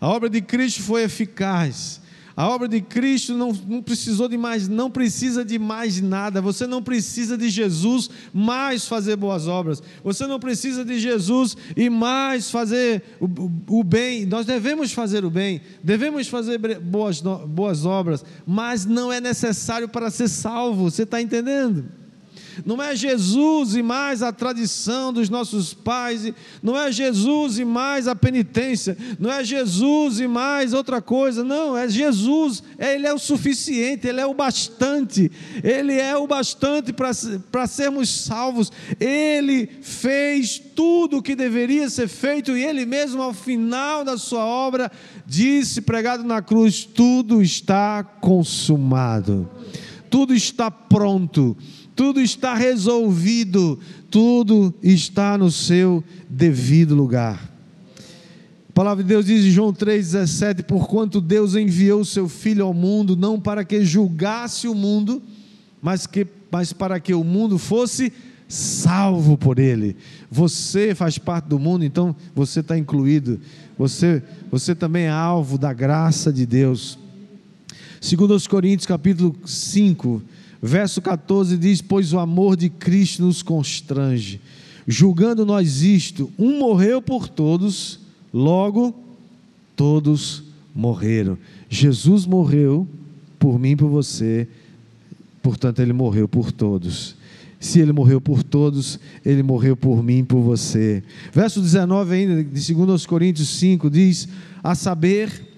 A 0.00 0.08
obra 0.08 0.28
de 0.28 0.40
Cristo 0.40 0.82
foi 0.82 1.04
eficaz. 1.04 2.00
A 2.36 2.46
obra 2.48 2.68
de 2.68 2.82
Cristo 2.82 3.32
não, 3.32 3.50
não 3.66 3.82
precisou 3.82 4.28
de 4.28 4.36
mais, 4.36 4.68
não 4.68 4.90
precisa 4.90 5.42
de 5.42 5.58
mais 5.58 6.02
nada. 6.02 6.42
Você 6.42 6.66
não 6.66 6.82
precisa 6.82 7.38
de 7.38 7.48
Jesus 7.48 8.10
mais 8.30 8.86
fazer 8.86 9.16
boas 9.16 9.48
obras. 9.48 9.82
Você 10.04 10.26
não 10.26 10.38
precisa 10.38 10.84
de 10.84 10.98
Jesus 10.98 11.56
e 11.74 11.88
mais 11.88 12.50
fazer 12.50 13.02
o, 13.18 13.24
o, 13.24 13.78
o 13.80 13.82
bem. 13.82 14.26
Nós 14.26 14.44
devemos 14.44 14.92
fazer 14.92 15.24
o 15.24 15.30
bem, 15.30 15.62
devemos 15.82 16.28
fazer 16.28 16.58
boas, 16.78 17.22
boas 17.22 17.86
obras, 17.86 18.22
mas 18.46 18.84
não 18.84 19.10
é 19.10 19.18
necessário 19.18 19.88
para 19.88 20.10
ser 20.10 20.28
salvo. 20.28 20.90
Você 20.90 21.04
está 21.04 21.22
entendendo? 21.22 21.86
Não 22.64 22.82
é 22.82 22.94
Jesus 22.94 23.74
e 23.74 23.82
mais 23.82 24.22
a 24.22 24.32
tradição 24.32 25.12
dos 25.12 25.28
nossos 25.28 25.74
pais, 25.74 26.32
não 26.62 26.78
é 26.78 26.90
Jesus 26.90 27.58
e 27.58 27.64
mais 27.64 28.08
a 28.08 28.14
penitência, 28.14 28.96
não 29.18 29.30
é 29.30 29.44
Jesus 29.44 30.20
e 30.20 30.26
mais 30.26 30.72
outra 30.72 31.00
coisa, 31.02 31.44
não, 31.44 31.76
é 31.76 31.88
Jesus, 31.88 32.62
Ele 32.78 33.06
é 33.06 33.12
o 33.12 33.18
suficiente, 33.18 34.06
Ele 34.06 34.20
é 34.20 34.26
o 34.26 34.34
bastante, 34.34 35.30
Ele 35.62 35.94
é 35.94 36.16
o 36.16 36.26
bastante 36.26 36.92
para 36.92 37.66
sermos 37.66 38.08
salvos, 38.08 38.72
Ele 38.98 39.68
fez 39.82 40.60
tudo 40.74 41.18
o 41.18 41.22
que 41.22 41.34
deveria 41.34 41.88
ser 41.88 42.08
feito 42.08 42.56
e 42.56 42.64
Ele 42.64 42.86
mesmo, 42.86 43.22
ao 43.22 43.32
final 43.32 44.04
da 44.04 44.16
Sua 44.16 44.44
obra, 44.44 44.90
disse, 45.26 45.80
pregado 45.80 46.24
na 46.24 46.40
cruz: 46.42 46.84
tudo 46.84 47.42
está 47.42 48.02
consumado, 48.04 49.48
tudo 50.16 50.34
está 50.34 50.70
pronto 50.70 51.54
tudo 51.96 52.20
está 52.20 52.54
resolvido, 52.54 53.80
tudo 54.10 54.72
está 54.82 55.38
no 55.38 55.50
seu 55.50 56.04
devido 56.28 56.94
lugar. 56.94 57.50
A 58.68 58.72
palavra 58.74 59.02
de 59.02 59.08
Deus 59.08 59.24
diz 59.24 59.46
em 59.46 59.50
João 59.50 59.72
3,17: 59.72 60.62
Porquanto 60.64 61.22
Deus 61.22 61.56
enviou 61.56 62.02
o 62.02 62.04
seu 62.04 62.28
Filho 62.28 62.66
ao 62.66 62.74
mundo, 62.74 63.16
não 63.16 63.40
para 63.40 63.64
que 63.64 63.82
julgasse 63.82 64.68
o 64.68 64.74
mundo, 64.74 65.22
mas, 65.80 66.06
que, 66.06 66.26
mas 66.50 66.70
para 66.70 67.00
que 67.00 67.14
o 67.14 67.24
mundo 67.24 67.56
fosse 67.56 68.12
salvo 68.46 69.38
por 69.38 69.58
Ele. 69.58 69.96
Você 70.30 70.94
faz 70.94 71.16
parte 71.16 71.46
do 71.46 71.58
mundo, 71.58 71.82
então 71.82 72.14
você 72.34 72.60
está 72.60 72.76
incluído. 72.76 73.40
Você, 73.78 74.22
você 74.50 74.74
também 74.74 75.04
é 75.04 75.10
alvo 75.10 75.56
da 75.56 75.72
graça 75.72 76.30
de 76.30 76.44
Deus. 76.44 76.98
Segundo 78.06 78.36
os 78.36 78.46
Coríntios, 78.46 78.86
capítulo 78.86 79.34
5, 79.44 80.22
verso 80.62 81.02
14 81.02 81.56
diz: 81.56 81.82
"Pois 81.82 82.12
o 82.12 82.20
amor 82.20 82.56
de 82.56 82.70
Cristo 82.70 83.24
nos 83.24 83.42
constrange, 83.42 84.40
julgando 84.86 85.44
nós 85.44 85.82
isto, 85.82 86.30
um 86.38 86.60
morreu 86.60 87.02
por 87.02 87.28
todos, 87.28 87.98
logo 88.32 88.94
todos 89.74 90.44
morreram. 90.72 91.36
Jesus 91.68 92.26
morreu 92.26 92.86
por 93.40 93.58
mim 93.58 93.76
por 93.76 93.88
você, 93.88 94.46
portanto 95.42 95.80
ele 95.80 95.92
morreu 95.92 96.28
por 96.28 96.52
todos. 96.52 97.16
Se 97.58 97.80
ele 97.80 97.90
morreu 97.90 98.20
por 98.20 98.44
todos, 98.44 99.00
ele 99.24 99.42
morreu 99.42 99.76
por 99.76 100.00
mim 100.00 100.24
por 100.24 100.42
você. 100.42 101.02
Verso 101.32 101.60
19 101.60 102.14
ainda 102.14 102.44
de 102.44 102.72
2 102.72 103.04
Coríntios 103.04 103.48
5 103.48 103.90
diz: 103.90 104.28
"A 104.62 104.76
saber 104.76 105.55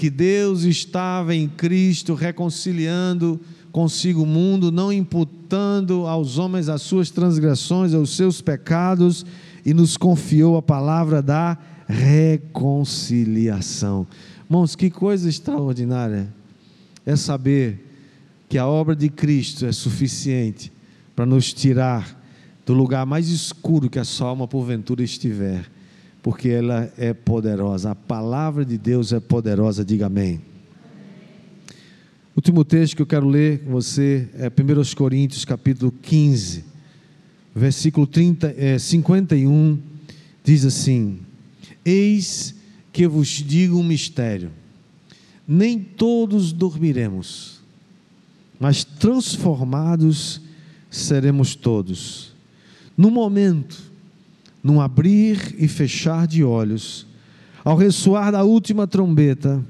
que 0.00 0.08
Deus 0.08 0.62
estava 0.62 1.34
em 1.34 1.46
Cristo 1.46 2.14
reconciliando 2.14 3.38
consigo 3.70 4.22
o 4.22 4.26
mundo, 4.26 4.72
não 4.72 4.90
imputando 4.90 6.06
aos 6.06 6.38
homens 6.38 6.70
as 6.70 6.80
suas 6.80 7.10
transgressões, 7.10 7.92
aos 7.92 8.16
seus 8.16 8.40
pecados, 8.40 9.26
e 9.62 9.74
nos 9.74 9.98
confiou 9.98 10.56
a 10.56 10.62
palavra 10.62 11.20
da 11.20 11.58
reconciliação. 11.86 14.06
Irmãos, 14.46 14.74
que 14.74 14.88
coisa 14.88 15.28
extraordinária 15.28 16.32
é 17.04 17.14
saber 17.14 17.86
que 18.48 18.56
a 18.56 18.66
obra 18.66 18.96
de 18.96 19.10
Cristo 19.10 19.66
é 19.66 19.72
suficiente 19.72 20.72
para 21.14 21.26
nos 21.26 21.52
tirar 21.52 22.18
do 22.64 22.72
lugar 22.72 23.04
mais 23.04 23.28
escuro 23.28 23.90
que 23.90 23.98
a 23.98 24.04
sua 24.04 24.28
alma 24.28 24.48
porventura 24.48 25.02
estiver, 25.02 25.70
porque 26.22 26.48
ela 26.48 26.92
é 26.98 27.12
poderosa. 27.12 27.92
A 27.92 27.94
palavra 27.94 28.64
de 28.64 28.76
Deus 28.76 29.12
é 29.12 29.20
poderosa, 29.20 29.84
diga 29.84 30.06
amém. 30.06 30.40
O 32.34 32.38
último 32.38 32.64
texto 32.64 32.96
que 32.96 33.02
eu 33.02 33.06
quero 33.06 33.28
ler 33.28 33.64
com 33.64 33.72
você 33.72 34.28
é 34.34 34.48
1 34.48 34.94
Coríntios, 34.94 35.44
capítulo 35.44 35.92
15, 36.02 36.64
versículo 37.54 38.06
30, 38.06 38.54
é, 38.56 38.78
51, 38.78 39.78
diz 40.44 40.64
assim: 40.64 41.20
Eis 41.84 42.54
que 42.92 43.06
vos 43.06 43.28
digo 43.28 43.78
um 43.78 43.82
mistério: 43.82 44.50
nem 45.46 45.78
todos 45.78 46.52
dormiremos, 46.52 47.60
mas 48.58 48.84
transformados 48.84 50.40
seremos 50.90 51.54
todos. 51.54 52.32
No 52.96 53.10
momento, 53.10 53.89
num 54.62 54.80
abrir 54.80 55.54
e 55.58 55.66
fechar 55.66 56.26
de 56.26 56.44
olhos, 56.44 57.06
ao 57.64 57.76
ressoar 57.76 58.32
da 58.32 58.42
última 58.44 58.86
trombeta, 58.86 59.64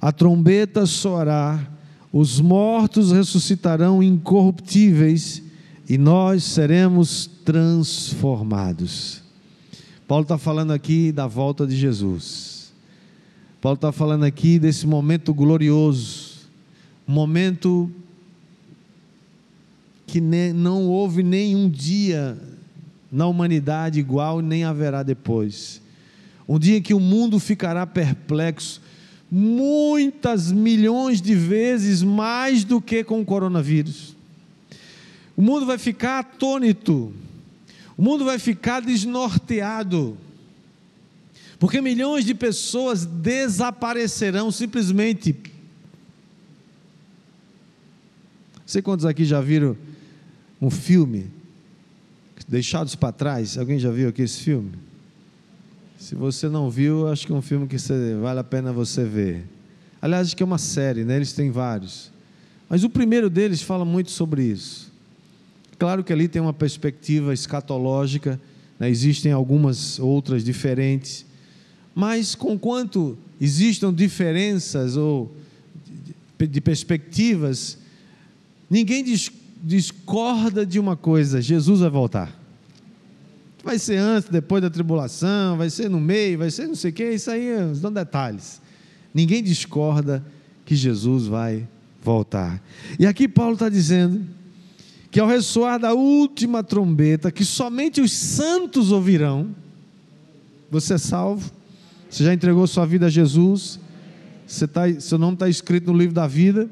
a 0.00 0.10
trombeta 0.10 0.86
soará 0.86 1.68
os 2.12 2.40
mortos 2.40 3.10
ressuscitarão 3.10 4.02
incorruptíveis 4.02 5.42
e 5.88 5.96
nós 5.96 6.44
seremos 6.44 7.26
transformados. 7.44 9.22
Paulo 10.06 10.24
está 10.24 10.36
falando 10.36 10.72
aqui 10.72 11.10
da 11.10 11.26
volta 11.26 11.66
de 11.66 11.74
Jesus. 11.74 12.72
Paulo 13.62 13.76
está 13.76 13.90
falando 13.90 14.24
aqui 14.24 14.58
desse 14.58 14.86
momento 14.86 15.32
glorioso, 15.32 16.40
momento 17.06 17.90
que 20.06 20.20
não 20.20 20.86
houve 20.88 21.22
nenhum 21.22 21.70
dia 21.70 22.38
na 23.12 23.26
humanidade 23.26 24.00
igual 24.00 24.40
nem 24.40 24.64
haverá 24.64 25.02
depois. 25.02 25.82
Um 26.48 26.58
dia 26.58 26.80
que 26.80 26.94
o 26.94 26.98
mundo 26.98 27.38
ficará 27.38 27.86
perplexo 27.86 28.80
muitas 29.30 30.50
milhões 30.50 31.20
de 31.20 31.34
vezes 31.34 32.02
mais 32.02 32.64
do 32.64 32.80
que 32.80 33.04
com 33.04 33.20
o 33.20 33.24
coronavírus. 33.24 34.16
O 35.36 35.42
mundo 35.42 35.64
vai 35.64 35.78
ficar 35.78 36.18
atônito, 36.18 37.12
o 37.96 38.02
mundo 38.02 38.24
vai 38.24 38.38
ficar 38.38 38.80
desnorteado, 38.80 40.18
porque 41.58 41.80
milhões 41.80 42.24
de 42.24 42.34
pessoas 42.34 43.06
desaparecerão 43.06 44.50
simplesmente. 44.50 45.34
Não 48.54 48.66
sei 48.66 48.82
quantos 48.82 49.06
aqui 49.06 49.24
já 49.24 49.40
viram 49.40 49.76
um 50.60 50.70
filme, 50.70 51.30
Deixados 52.48 52.94
para 52.94 53.12
Trás? 53.12 53.56
Alguém 53.56 53.78
já 53.78 53.90
viu 53.90 54.08
aqui 54.08 54.22
esse 54.22 54.40
filme? 54.40 54.72
Se 55.98 56.14
você 56.14 56.48
não 56.48 56.68
viu, 56.68 57.08
acho 57.08 57.26
que 57.26 57.32
é 57.32 57.36
um 57.36 57.42
filme 57.42 57.66
que 57.66 57.76
vale 58.20 58.40
a 58.40 58.44
pena 58.44 58.72
você 58.72 59.04
ver. 59.04 59.44
Aliás, 60.00 60.26
acho 60.26 60.36
que 60.36 60.42
é 60.42 60.46
uma 60.46 60.58
série, 60.58 61.04
né? 61.04 61.16
eles 61.16 61.32
têm 61.32 61.50
vários. 61.50 62.10
Mas 62.68 62.82
o 62.82 62.90
primeiro 62.90 63.30
deles 63.30 63.62
fala 63.62 63.84
muito 63.84 64.10
sobre 64.10 64.42
isso. 64.42 64.90
Claro 65.78 66.02
que 66.02 66.12
ali 66.12 66.26
tem 66.26 66.42
uma 66.42 66.52
perspectiva 66.52 67.32
escatológica, 67.32 68.40
né? 68.78 68.90
existem 68.90 69.30
algumas 69.30 69.98
outras 69.98 70.42
diferentes, 70.42 71.24
mas 71.94 72.34
conquanto 72.34 73.16
existam 73.40 73.92
diferenças 73.92 74.96
ou 74.96 75.34
de 76.38 76.60
perspectivas, 76.60 77.78
ninguém 78.68 79.04
discorda 79.62 80.66
de 80.66 80.80
uma 80.80 80.96
coisa: 80.96 81.40
Jesus 81.40 81.80
vai 81.80 81.90
voltar. 81.90 82.42
Vai 83.64 83.78
ser 83.78 83.96
antes, 83.96 84.28
depois 84.28 84.60
da 84.60 84.68
tribulação, 84.68 85.56
vai 85.56 85.70
ser 85.70 85.88
no 85.88 86.00
meio, 86.00 86.38
vai 86.38 86.50
ser 86.50 86.66
não 86.66 86.74
sei 86.74 86.90
o 86.90 86.94
quê, 86.94 87.12
isso 87.12 87.30
aí 87.30 87.46
são 87.80 87.92
detalhes. 87.92 88.60
Ninguém 89.14 89.42
discorda 89.42 90.24
que 90.66 90.74
Jesus 90.74 91.26
vai 91.26 91.68
voltar. 92.02 92.60
E 92.98 93.06
aqui 93.06 93.28
Paulo 93.28 93.52
está 93.52 93.68
dizendo 93.68 94.26
que 95.12 95.20
ao 95.20 95.28
ressoar 95.28 95.78
da 95.78 95.92
última 95.92 96.64
trombeta, 96.64 97.30
que 97.30 97.44
somente 97.44 98.00
os 98.00 98.12
santos 98.12 98.90
ouvirão, 98.90 99.54
você 100.70 100.94
é 100.94 100.98
salvo, 100.98 101.52
você 102.10 102.24
já 102.24 102.34
entregou 102.34 102.66
sua 102.66 102.84
vida 102.84 103.06
a 103.06 103.10
Jesus, 103.10 103.78
você 104.46 104.66
tá, 104.66 104.82
seu 104.98 105.18
nome 105.18 105.34
está 105.34 105.48
escrito 105.48 105.92
no 105.92 105.98
livro 105.98 106.14
da 106.14 106.26
vida, 106.26 106.68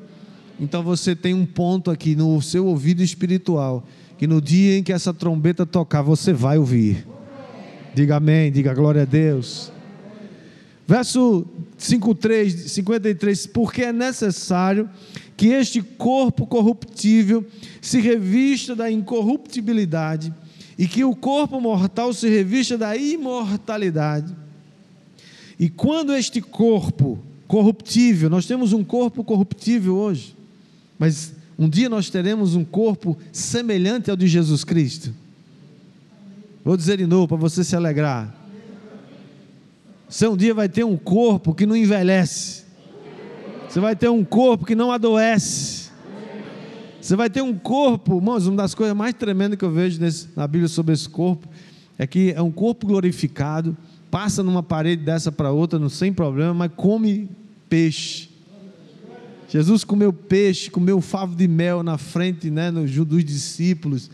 então 0.60 0.82
você 0.82 1.16
tem 1.16 1.32
um 1.32 1.46
ponto 1.46 1.90
aqui 1.90 2.14
no 2.14 2.40
seu 2.42 2.66
ouvido 2.66 3.02
espiritual 3.02 3.84
que 4.18 4.26
no 4.26 4.38
dia 4.38 4.76
em 4.76 4.82
que 4.82 4.92
essa 4.92 5.14
trombeta 5.14 5.64
tocar, 5.64 6.02
você 6.02 6.30
vai 6.30 6.58
ouvir. 6.58 7.06
Diga 7.94 8.16
amém, 8.16 8.52
diga 8.52 8.74
glória 8.74 9.00
a 9.00 9.06
Deus. 9.06 9.72
Verso 10.86 11.46
53, 11.78 12.52
53, 12.72 13.46
porque 13.46 13.84
é 13.84 13.92
necessário 13.94 14.90
que 15.38 15.48
este 15.48 15.80
corpo 15.80 16.46
corruptível 16.46 17.46
se 17.80 17.98
revista 17.98 18.76
da 18.76 18.90
incorruptibilidade 18.90 20.34
e 20.76 20.86
que 20.86 21.02
o 21.02 21.16
corpo 21.16 21.58
mortal 21.58 22.12
se 22.12 22.28
revista 22.28 22.76
da 22.76 22.94
imortalidade. 22.94 24.36
E 25.58 25.70
quando 25.70 26.14
este 26.14 26.42
corpo 26.42 27.18
corruptível, 27.48 28.28
nós 28.28 28.44
temos 28.44 28.74
um 28.74 28.84
corpo 28.84 29.24
corruptível 29.24 29.96
hoje, 29.96 30.36
mas 31.00 31.32
um 31.58 31.66
dia 31.66 31.88
nós 31.88 32.10
teremos 32.10 32.54
um 32.54 32.62
corpo 32.62 33.16
semelhante 33.32 34.10
ao 34.10 34.16
de 34.16 34.28
Jesus 34.28 34.64
Cristo. 34.64 35.14
Vou 36.62 36.76
dizer 36.76 36.98
de 36.98 37.06
novo 37.06 37.28
para 37.28 37.38
você 37.38 37.64
se 37.64 37.74
alegrar. 37.74 38.34
Você 40.06 40.28
um 40.28 40.36
dia 40.36 40.52
vai 40.52 40.68
ter 40.68 40.84
um 40.84 40.98
corpo 40.98 41.54
que 41.54 41.64
não 41.64 41.74
envelhece. 41.74 42.64
Você 43.66 43.80
vai 43.80 43.96
ter 43.96 44.10
um 44.10 44.22
corpo 44.22 44.66
que 44.66 44.74
não 44.74 44.92
adoece. 44.92 45.88
Você 47.00 47.16
vai 47.16 47.30
ter 47.30 47.40
um 47.40 47.56
corpo, 47.56 48.18
irmãos, 48.18 48.46
uma 48.46 48.58
das 48.58 48.74
coisas 48.74 48.94
mais 48.94 49.14
tremendas 49.14 49.58
que 49.58 49.64
eu 49.64 49.70
vejo 49.70 49.98
nesse, 49.98 50.28
na 50.36 50.46
Bíblia 50.46 50.68
sobre 50.68 50.92
esse 50.92 51.08
corpo 51.08 51.48
é 51.98 52.06
que 52.06 52.32
é 52.32 52.42
um 52.42 52.50
corpo 52.50 52.86
glorificado, 52.86 53.74
passa 54.10 54.42
numa 54.42 54.62
parede 54.62 55.02
dessa 55.02 55.32
para 55.32 55.50
outra, 55.50 55.78
não 55.78 55.88
sem 55.88 56.12
problema, 56.12 56.52
mas 56.52 56.70
come 56.76 57.26
peixe. 57.70 58.29
Jesus 59.50 59.82
comeu 59.82 60.12
peixe, 60.12 60.70
comeu 60.70 61.00
favo 61.00 61.34
de 61.34 61.48
mel 61.48 61.82
na 61.82 61.98
frente 61.98 62.48
né, 62.50 62.70
dos 62.70 63.24
discípulos. 63.24 64.08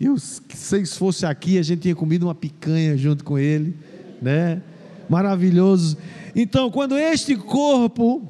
E 0.00 0.08
os, 0.08 0.42
se 0.52 0.86
fosse 0.98 1.24
aqui, 1.24 1.58
a 1.58 1.62
gente 1.62 1.82
tinha 1.82 1.94
comido 1.94 2.24
uma 2.24 2.34
picanha 2.34 2.96
junto 2.98 3.22
com 3.22 3.38
ele. 3.38 3.76
Né? 4.20 4.60
Maravilhoso. 5.08 5.96
Então, 6.34 6.72
quando 6.72 6.98
este 6.98 7.36
corpo 7.36 8.28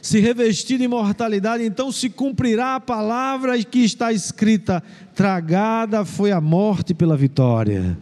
se 0.00 0.20
revestir 0.20 0.78
de 0.78 0.84
imortalidade, 0.84 1.64
então 1.64 1.90
se 1.90 2.08
cumprirá 2.08 2.76
a 2.76 2.80
palavra 2.80 3.60
que 3.64 3.80
está 3.80 4.12
escrita: 4.12 4.80
tragada 5.12 6.04
foi 6.04 6.30
a 6.30 6.40
morte 6.40 6.94
pela 6.94 7.16
vitória. 7.16 7.98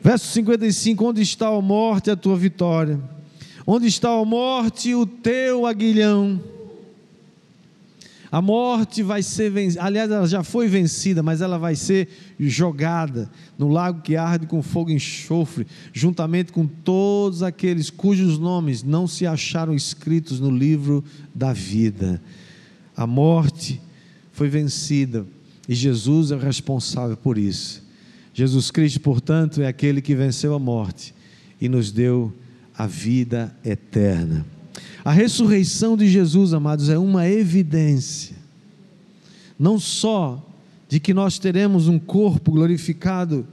Verso 0.00 0.28
55: 0.28 1.04
Onde 1.04 1.20
está 1.20 1.48
a 1.48 1.60
morte, 1.60 2.12
a 2.12 2.16
tua 2.16 2.36
vitória? 2.36 3.00
Onde 3.66 3.86
está 3.86 4.10
a 4.10 4.24
morte, 4.24 4.94
o 4.94 5.06
teu 5.06 5.66
aguilhão? 5.66 6.40
A 8.34 8.42
morte 8.42 9.00
vai 9.00 9.22
ser 9.22 9.48
vencida, 9.48 9.84
aliás, 9.84 10.10
ela 10.10 10.26
já 10.26 10.42
foi 10.42 10.66
vencida, 10.66 11.22
mas 11.22 11.40
ela 11.40 11.56
vai 11.56 11.76
ser 11.76 12.08
jogada 12.38 13.30
no 13.56 13.68
lago 13.68 14.02
que 14.02 14.16
arde 14.16 14.44
com 14.44 14.60
fogo 14.60 14.90
e 14.90 14.94
enxofre, 14.94 15.64
juntamente 15.92 16.50
com 16.50 16.66
todos 16.66 17.44
aqueles 17.44 17.90
cujos 17.90 18.36
nomes 18.36 18.82
não 18.82 19.06
se 19.06 19.24
acharam 19.24 19.72
escritos 19.72 20.40
no 20.40 20.50
livro 20.50 21.04
da 21.32 21.52
vida. 21.52 22.20
A 22.96 23.06
morte 23.06 23.80
foi 24.32 24.48
vencida 24.48 25.24
e 25.68 25.74
Jesus 25.74 26.32
é 26.32 26.34
o 26.34 26.40
responsável 26.40 27.16
por 27.16 27.38
isso. 27.38 27.84
Jesus 28.34 28.68
Cristo, 28.68 29.00
portanto, 29.00 29.62
é 29.62 29.68
aquele 29.68 30.02
que 30.02 30.16
venceu 30.16 30.54
a 30.54 30.58
morte 30.58 31.14
e 31.60 31.68
nos 31.68 31.92
deu 31.92 32.34
a 32.76 32.86
vida 32.86 33.54
eterna. 33.64 34.44
A 35.04 35.12
ressurreição 35.12 35.96
de 35.96 36.08
Jesus, 36.08 36.52
amados, 36.52 36.88
é 36.88 36.98
uma 36.98 37.28
evidência, 37.28 38.36
não 39.58 39.78
só 39.78 40.44
de 40.88 40.98
que 40.98 41.14
nós 41.14 41.38
teremos 41.38 41.88
um 41.88 41.98
corpo 41.98 42.52
glorificado 42.52 43.46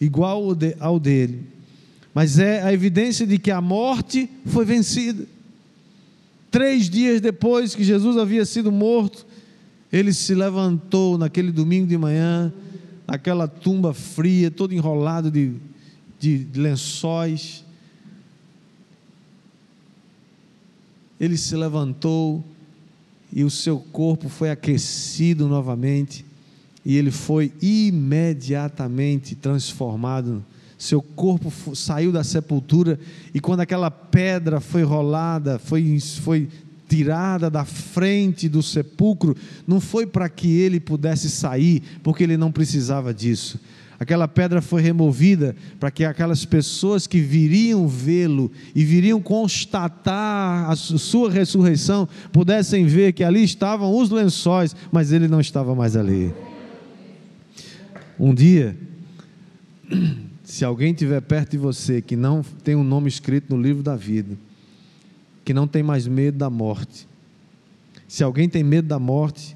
igual 0.00 0.56
ao 0.78 0.98
dele, 0.98 1.44
mas 2.14 2.38
é 2.38 2.62
a 2.62 2.72
evidência 2.72 3.26
de 3.26 3.38
que 3.38 3.50
a 3.50 3.60
morte 3.60 4.28
foi 4.46 4.64
vencida. 4.64 5.26
Três 6.50 6.90
dias 6.90 7.20
depois 7.20 7.74
que 7.74 7.84
Jesus 7.84 8.16
havia 8.16 8.44
sido 8.44 8.72
morto, 8.72 9.24
ele 9.92 10.12
se 10.12 10.34
levantou 10.34 11.16
naquele 11.16 11.52
domingo 11.52 11.86
de 11.86 11.96
manhã, 11.96 12.52
naquela 13.06 13.46
tumba 13.46 13.94
fria, 13.94 14.50
todo 14.50 14.74
enrolado 14.74 15.30
de, 15.30 15.52
de 16.18 16.46
lençóis. 16.54 17.64
Ele 21.20 21.36
se 21.36 21.54
levantou 21.54 22.42
e 23.32 23.44
o 23.44 23.50
seu 23.50 23.78
corpo 23.78 24.28
foi 24.28 24.50
aquecido 24.50 25.46
novamente 25.46 26.24
e 26.84 26.96
ele 26.96 27.10
foi 27.10 27.52
imediatamente 27.60 29.34
transformado. 29.34 30.42
Seu 30.78 31.02
corpo 31.02 31.52
saiu 31.76 32.10
da 32.10 32.24
sepultura 32.24 32.98
e 33.34 33.38
quando 33.38 33.60
aquela 33.60 33.90
pedra 33.90 34.60
foi 34.60 34.82
rolada, 34.82 35.58
foi, 35.58 36.00
foi 36.00 36.48
tirada 36.88 37.50
da 37.50 37.64
frente 37.64 38.48
do 38.48 38.62
sepulcro, 38.62 39.36
não 39.66 39.78
foi 39.80 40.06
para 40.06 40.28
que 40.28 40.48
ele 40.58 40.80
pudesse 40.80 41.28
sair, 41.30 41.82
porque 42.02 42.24
ele 42.24 42.36
não 42.36 42.50
precisava 42.50 43.12
disso. 43.12 43.60
Aquela 44.00 44.26
pedra 44.26 44.62
foi 44.62 44.80
removida 44.80 45.54
para 45.78 45.90
que 45.90 46.06
aquelas 46.06 46.46
pessoas 46.46 47.06
que 47.06 47.20
viriam 47.20 47.86
vê-lo 47.86 48.50
e 48.74 48.82
viriam 48.82 49.20
constatar 49.20 50.70
a 50.70 50.74
sua 50.74 51.30
ressurreição 51.30 52.08
pudessem 52.32 52.86
ver 52.86 53.12
que 53.12 53.22
ali 53.22 53.44
estavam 53.44 53.94
os 53.94 54.08
lençóis, 54.08 54.74
mas 54.90 55.12
ele 55.12 55.28
não 55.28 55.38
estava 55.38 55.74
mais 55.74 55.96
ali. 55.96 56.32
Um 58.18 58.32
dia, 58.32 58.74
se 60.42 60.64
alguém 60.64 60.92
estiver 60.92 61.20
perto 61.20 61.50
de 61.50 61.58
você 61.58 62.00
que 62.00 62.16
não 62.16 62.42
tem 62.64 62.74
um 62.74 62.84
nome 62.84 63.08
escrito 63.08 63.54
no 63.54 63.60
livro 63.60 63.82
da 63.82 63.96
vida, 63.96 64.34
que 65.44 65.52
não 65.52 65.68
tem 65.68 65.82
mais 65.82 66.06
medo 66.06 66.38
da 66.38 66.48
morte. 66.48 67.06
Se 68.08 68.24
alguém 68.24 68.48
tem 68.48 68.64
medo 68.64 68.88
da 68.88 68.98
morte, 68.98 69.54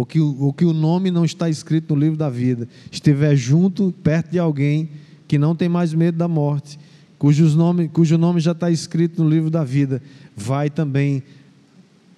ou 0.00 0.06
que, 0.06 0.18
ou 0.18 0.50
que 0.50 0.64
o 0.64 0.72
nome 0.72 1.10
não 1.10 1.26
está 1.26 1.50
escrito 1.50 1.94
no 1.94 2.00
livro 2.00 2.16
da 2.16 2.30
vida, 2.30 2.66
estiver 2.90 3.36
junto, 3.36 3.92
perto 4.02 4.30
de 4.30 4.38
alguém 4.38 4.88
que 5.28 5.36
não 5.36 5.54
tem 5.54 5.68
mais 5.68 5.92
medo 5.92 6.16
da 6.16 6.26
morte, 6.26 6.78
cujo 7.18 7.46
nome, 7.54 7.86
cujo 7.86 8.16
nome 8.16 8.40
já 8.40 8.52
está 8.52 8.70
escrito 8.70 9.22
no 9.22 9.28
livro 9.28 9.50
da 9.50 9.62
vida, 9.62 10.00
vai 10.34 10.70
também 10.70 11.22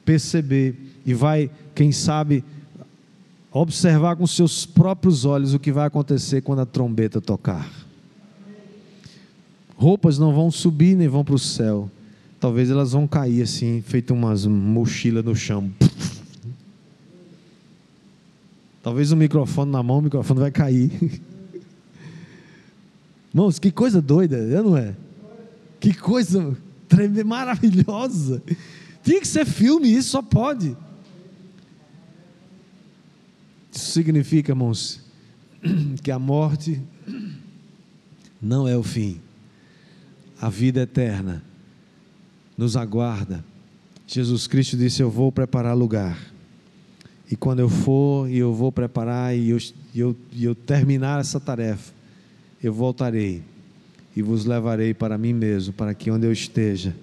perceber 0.05 0.77
e 1.05 1.13
vai, 1.13 1.51
quem 1.75 1.91
sabe, 1.91 2.45
observar 3.51 4.15
com 4.15 4.29
seus 4.29 4.65
próprios 4.65 5.25
olhos 5.25 5.53
o 5.53 5.59
que 5.59 5.73
vai 5.73 5.89
acontecer 5.89 6.41
quando 6.41 6.61
a 6.61 6.67
trombeta 6.67 7.21
tocar. 7.21 7.69
Roupas 9.75 10.21
não 10.21 10.33
vão 10.33 10.53
subir 10.53 10.95
nem 10.95 11.09
vão 11.09 11.25
para 11.25 11.35
o 11.35 11.39
céu 11.39 11.91
talvez 12.43 12.69
elas 12.73 12.91
vão 12.91 13.07
cair 13.07 13.41
assim, 13.41 13.81
feito 13.87 14.13
umas 14.13 14.45
mochilas 14.47 15.25
no 15.25 15.33
chão. 15.33 15.71
Talvez 18.83 19.13
o 19.13 19.17
microfone 19.17 19.71
na 19.71 19.83
mão, 19.83 19.99
o 19.99 20.03
microfone 20.03 20.41
vai 20.41 20.51
cair. 20.51 20.91
Irmãos, 23.33 23.59
que 23.59 23.71
coisa 23.71 24.03
doida, 24.03 24.37
é 24.37 24.61
não 24.61 24.77
é? 24.77 24.95
Que 25.81 25.95
coisa 25.95 26.57
tremenda, 26.89 27.25
maravilhosa. 27.25 28.43
Tinha 29.03 29.21
que 29.21 29.27
ser 29.27 29.47
filme, 29.47 29.93
isso 29.93 30.11
só 30.11 30.23
pode. 30.23 30.77
Isso 33.73 33.93
significa, 33.93 34.53
irmãos, 34.53 35.01
que 36.03 36.11
a 36.11 36.19
morte 36.19 36.81
não 38.41 38.69
é 38.69 38.77
o 38.77 38.83
fim. 38.83 39.21
A 40.41 40.51
vida 40.51 40.81
eterna 40.83 41.43
nos 42.57 42.77
aguarda. 42.77 43.45
Jesus 44.07 44.47
Cristo 44.47 44.77
disse: 44.77 45.03
Eu 45.03 45.11
vou 45.11 45.33
preparar 45.33 45.77
lugar. 45.77 46.32
E 47.33 47.37
quando 47.37 47.61
eu 47.61 47.69
for 47.71 48.29
e 48.29 48.37
eu 48.37 48.53
vou 48.53 48.71
preparar 48.71 49.35
e 49.35 49.49
eu, 49.49 49.59
eu, 49.95 50.15
eu 50.39 50.55
terminar 50.55 51.19
essa 51.19 51.41
tarefa, 51.41 51.91
eu 52.63 52.75
voltarei 52.75 53.43
e 54.15 54.21
vos 54.21 54.45
levarei 54.45 54.93
para 54.93 55.17
mim 55.17 55.33
mesmo, 55.33 55.73
para 55.73 55.95
que 55.95 56.11
onde 56.11 56.27
eu 56.27 56.33
esteja, 56.33 56.95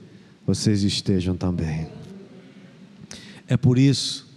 vocês 0.45 0.83
estejam 0.83 1.35
também. 1.35 1.87
É 3.47 3.57
por 3.57 3.79
isso 3.79 4.27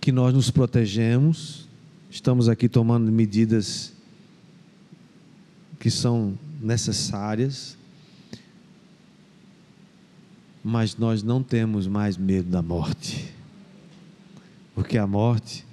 que 0.00 0.12
nós 0.12 0.32
nos 0.32 0.52
protegemos, 0.52 1.68
estamos 2.08 2.48
aqui 2.48 2.68
tomando 2.68 3.10
medidas 3.10 3.92
que 5.80 5.90
são 5.90 6.38
necessárias 6.62 7.76
mas 10.64 10.96
nós 10.96 11.22
não 11.22 11.42
temos 11.42 11.86
mais 11.86 12.16
medo 12.16 12.48
da 12.48 12.62
morte, 12.62 13.30
porque 14.74 14.98
a 14.98 15.06
morte 15.06 15.64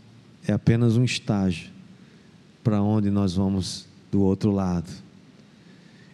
é 0.48 0.54
apenas 0.54 0.98
um 0.98 1.04
estágio 1.04 1.70
para 2.64 2.82
onde 2.82 3.10
nós 3.10 3.34
vamos 3.34 3.88
do 4.12 4.22
outro 4.22 4.52
lado. 4.52 4.90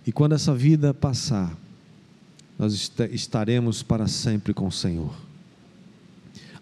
E 0.05 0.11
quando 0.11 0.33
essa 0.33 0.53
vida 0.53 0.93
passar, 0.93 1.55
nós 2.57 2.91
estaremos 3.11 3.83
para 3.83 4.07
sempre 4.07 4.53
com 4.53 4.67
o 4.67 4.71
Senhor. 4.71 5.13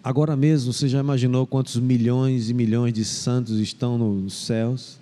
Agora 0.02 0.36
mesmo, 0.36 0.72
você 0.72 0.88
já 0.88 1.00
imaginou 1.00 1.46
quantos 1.46 1.76
milhões 1.76 2.50
e 2.50 2.54
milhões 2.54 2.92
de 2.92 3.04
santos 3.04 3.58
estão 3.58 3.96
nos 3.98 4.34
céus? 4.34 4.98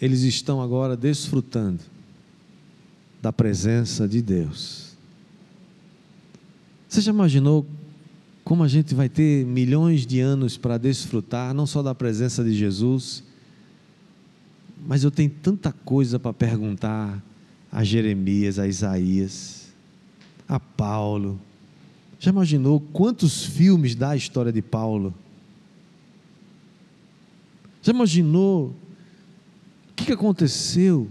Eles 0.00 0.22
estão 0.22 0.62
agora 0.62 0.96
desfrutando 0.96 1.80
da 3.20 3.32
presença 3.32 4.08
de 4.08 4.22
Deus. 4.22 4.96
Você 6.88 7.00
já 7.00 7.12
imaginou 7.12 7.64
como 8.50 8.64
a 8.64 8.68
gente 8.68 8.96
vai 8.96 9.08
ter 9.08 9.46
milhões 9.46 10.04
de 10.04 10.18
anos 10.18 10.56
para 10.56 10.76
desfrutar, 10.76 11.54
não 11.54 11.66
só 11.66 11.84
da 11.84 11.94
presença 11.94 12.42
de 12.42 12.52
Jesus, 12.52 13.22
mas 14.84 15.04
eu 15.04 15.10
tenho 15.12 15.30
tanta 15.30 15.70
coisa 15.70 16.18
para 16.18 16.32
perguntar 16.32 17.22
a 17.70 17.84
Jeremias, 17.84 18.58
a 18.58 18.66
Isaías, 18.66 19.68
a 20.48 20.58
Paulo. 20.58 21.40
Já 22.18 22.32
imaginou 22.32 22.80
quantos 22.80 23.44
filmes 23.44 23.94
dá 23.94 24.10
a 24.10 24.16
história 24.16 24.50
de 24.50 24.62
Paulo? 24.62 25.14
Já 27.84 27.92
imaginou 27.92 28.74
o 29.92 29.94
que 29.94 30.10
aconteceu 30.10 31.08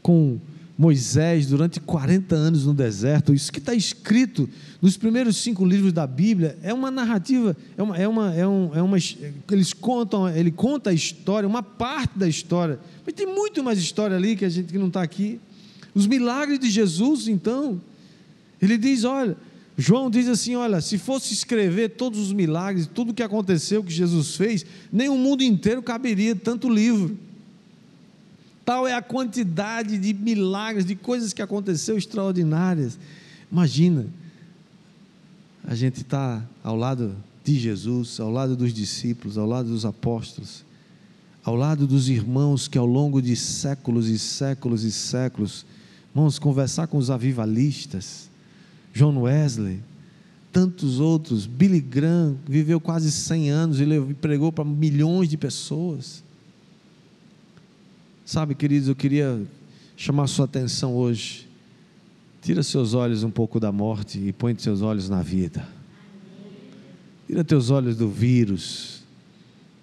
com 0.00 0.38
Moisés 0.76 1.46
durante 1.46 1.78
40 1.80 2.34
anos 2.34 2.66
no 2.66 2.74
deserto. 2.74 3.32
Isso 3.32 3.52
que 3.52 3.60
está 3.60 3.74
escrito 3.74 4.48
nos 4.82 4.96
primeiros 4.96 5.36
cinco 5.36 5.64
livros 5.64 5.92
da 5.92 6.06
Bíblia 6.06 6.58
é 6.62 6.74
uma 6.74 6.90
narrativa, 6.90 7.56
é 7.76 7.82
uma, 7.82 7.96
é 7.96 8.08
uma, 8.08 8.34
é 8.34 8.46
um, 8.46 8.70
é 8.74 8.82
uma, 8.82 8.96
eles 9.50 9.72
contam, 9.72 10.28
ele 10.28 10.50
conta 10.50 10.90
a 10.90 10.92
história, 10.92 11.48
uma 11.48 11.62
parte 11.62 12.18
da 12.18 12.28
história, 12.28 12.78
mas 13.06 13.14
tem 13.14 13.26
muito 13.26 13.62
mais 13.62 13.78
história 13.78 14.16
ali 14.16 14.34
que 14.34 14.44
a 14.44 14.48
gente 14.48 14.72
que 14.72 14.78
não 14.78 14.88
está 14.88 15.02
aqui. 15.02 15.40
Os 15.94 16.08
milagres 16.08 16.58
de 16.58 16.68
Jesus, 16.68 17.28
então, 17.28 17.80
ele 18.60 18.76
diz, 18.76 19.04
olha, 19.04 19.36
João 19.78 20.10
diz 20.10 20.28
assim, 20.28 20.56
olha, 20.56 20.80
se 20.80 20.98
fosse 20.98 21.32
escrever 21.32 21.90
todos 21.90 22.18
os 22.18 22.32
milagres, 22.32 22.88
tudo 22.92 23.10
o 23.10 23.14
que 23.14 23.22
aconteceu, 23.22 23.82
que 23.82 23.92
Jesus 23.92 24.34
fez, 24.34 24.66
nem 24.92 25.08
o 25.08 25.16
mundo 25.16 25.42
inteiro 25.42 25.82
caberia 25.82 26.34
tanto 26.34 26.68
livro. 26.68 27.16
Tal 28.64 28.88
é 28.88 28.94
a 28.94 29.02
quantidade 29.02 29.98
de 29.98 30.14
milagres, 30.14 30.86
de 30.86 30.94
coisas 30.94 31.32
que 31.32 31.42
aconteceu 31.42 31.98
extraordinárias. 31.98 32.98
Imagina, 33.52 34.06
a 35.62 35.74
gente 35.74 36.00
está 36.00 36.42
ao 36.62 36.74
lado 36.74 37.14
de 37.44 37.58
Jesus, 37.58 38.18
ao 38.18 38.30
lado 38.30 38.56
dos 38.56 38.72
discípulos, 38.72 39.36
ao 39.36 39.46
lado 39.46 39.68
dos 39.68 39.84
apóstolos, 39.84 40.64
ao 41.44 41.54
lado 41.54 41.86
dos 41.86 42.08
irmãos 42.08 42.66
que 42.66 42.78
ao 42.78 42.86
longo 42.86 43.20
de 43.20 43.36
séculos 43.36 44.08
e 44.08 44.18
séculos 44.18 44.82
e 44.82 44.90
séculos, 44.90 45.66
vamos 46.14 46.38
conversar 46.38 46.86
com 46.86 46.96
os 46.96 47.10
avivalistas, 47.10 48.30
John 48.94 49.20
Wesley, 49.20 49.80
tantos 50.50 51.00
outros. 51.00 51.44
Billy 51.44 51.80
Graham 51.80 52.36
viveu 52.48 52.80
quase 52.80 53.12
100 53.12 53.50
anos 53.50 53.80
e 53.80 54.14
pregou 54.14 54.50
para 54.50 54.64
milhões 54.64 55.28
de 55.28 55.36
pessoas. 55.36 56.23
Sabe, 58.24 58.54
queridos, 58.54 58.88
eu 58.88 58.96
queria 58.96 59.42
chamar 59.96 60.26
sua 60.26 60.46
atenção 60.46 60.94
hoje. 60.94 61.46
Tira 62.40 62.62
seus 62.62 62.94
olhos 62.94 63.22
um 63.22 63.30
pouco 63.30 63.60
da 63.60 63.70
morte 63.70 64.18
e 64.18 64.32
põe 64.32 64.56
seus 64.58 64.80
olhos 64.80 65.08
na 65.08 65.22
vida. 65.22 65.66
Tira 67.26 67.44
teus 67.44 67.70
olhos 67.70 67.96
do 67.96 68.08
vírus. 68.08 69.02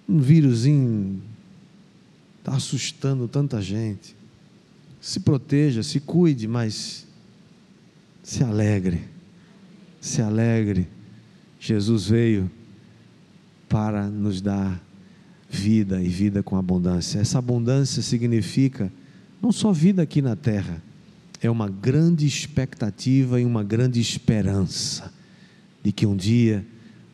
Um 0.10 0.20
vírusinho 0.20 1.22
está 2.40 2.56
assustando 2.56 3.28
tanta 3.28 3.62
gente. 3.62 4.16
Se 5.00 5.20
proteja, 5.20 5.84
se 5.84 6.00
cuide, 6.00 6.48
mas 6.48 7.06
se 8.24 8.44
alegre. 8.44 9.04
Se 10.00 10.22
alegre. 10.22 10.88
Jesus 11.60 12.08
veio 12.08 12.50
para 13.70 14.08
nos 14.08 14.42
dar 14.42 14.82
vida 15.52 16.02
e 16.02 16.08
vida 16.08 16.42
com 16.42 16.56
abundância. 16.56 17.20
Essa 17.20 17.40
abundância 17.40 18.02
significa 18.02 18.92
não 19.42 19.52
só 19.52 19.74
vida 19.74 20.02
aqui 20.02 20.22
na 20.22 20.36
terra, 20.36 20.82
é 21.42 21.50
uma 21.50 21.68
grande 21.68 22.26
expectativa 22.26 23.42
e 23.42 23.46
uma 23.46 23.64
grande 23.64 24.00
esperança 24.00 25.12
de 25.84 25.92
que 25.92 26.06
um 26.06 26.16
dia 26.16 26.66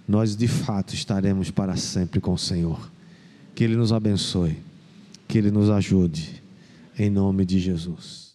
nós 0.07 0.35
de 0.35 0.47
fato 0.47 0.93
estaremos 0.93 1.49
para 1.49 1.75
sempre 1.75 2.19
com 2.19 2.33
o 2.33 2.37
Senhor. 2.37 2.91
Que 3.55 3.63
Ele 3.63 3.75
nos 3.75 3.91
abençoe, 3.91 4.57
que 5.27 5.37
Ele 5.37 5.49
nos 5.49 5.69
ajude, 5.69 6.43
em 6.99 7.09
nome 7.09 7.43
de 7.43 7.57
Jesus. 7.59 8.26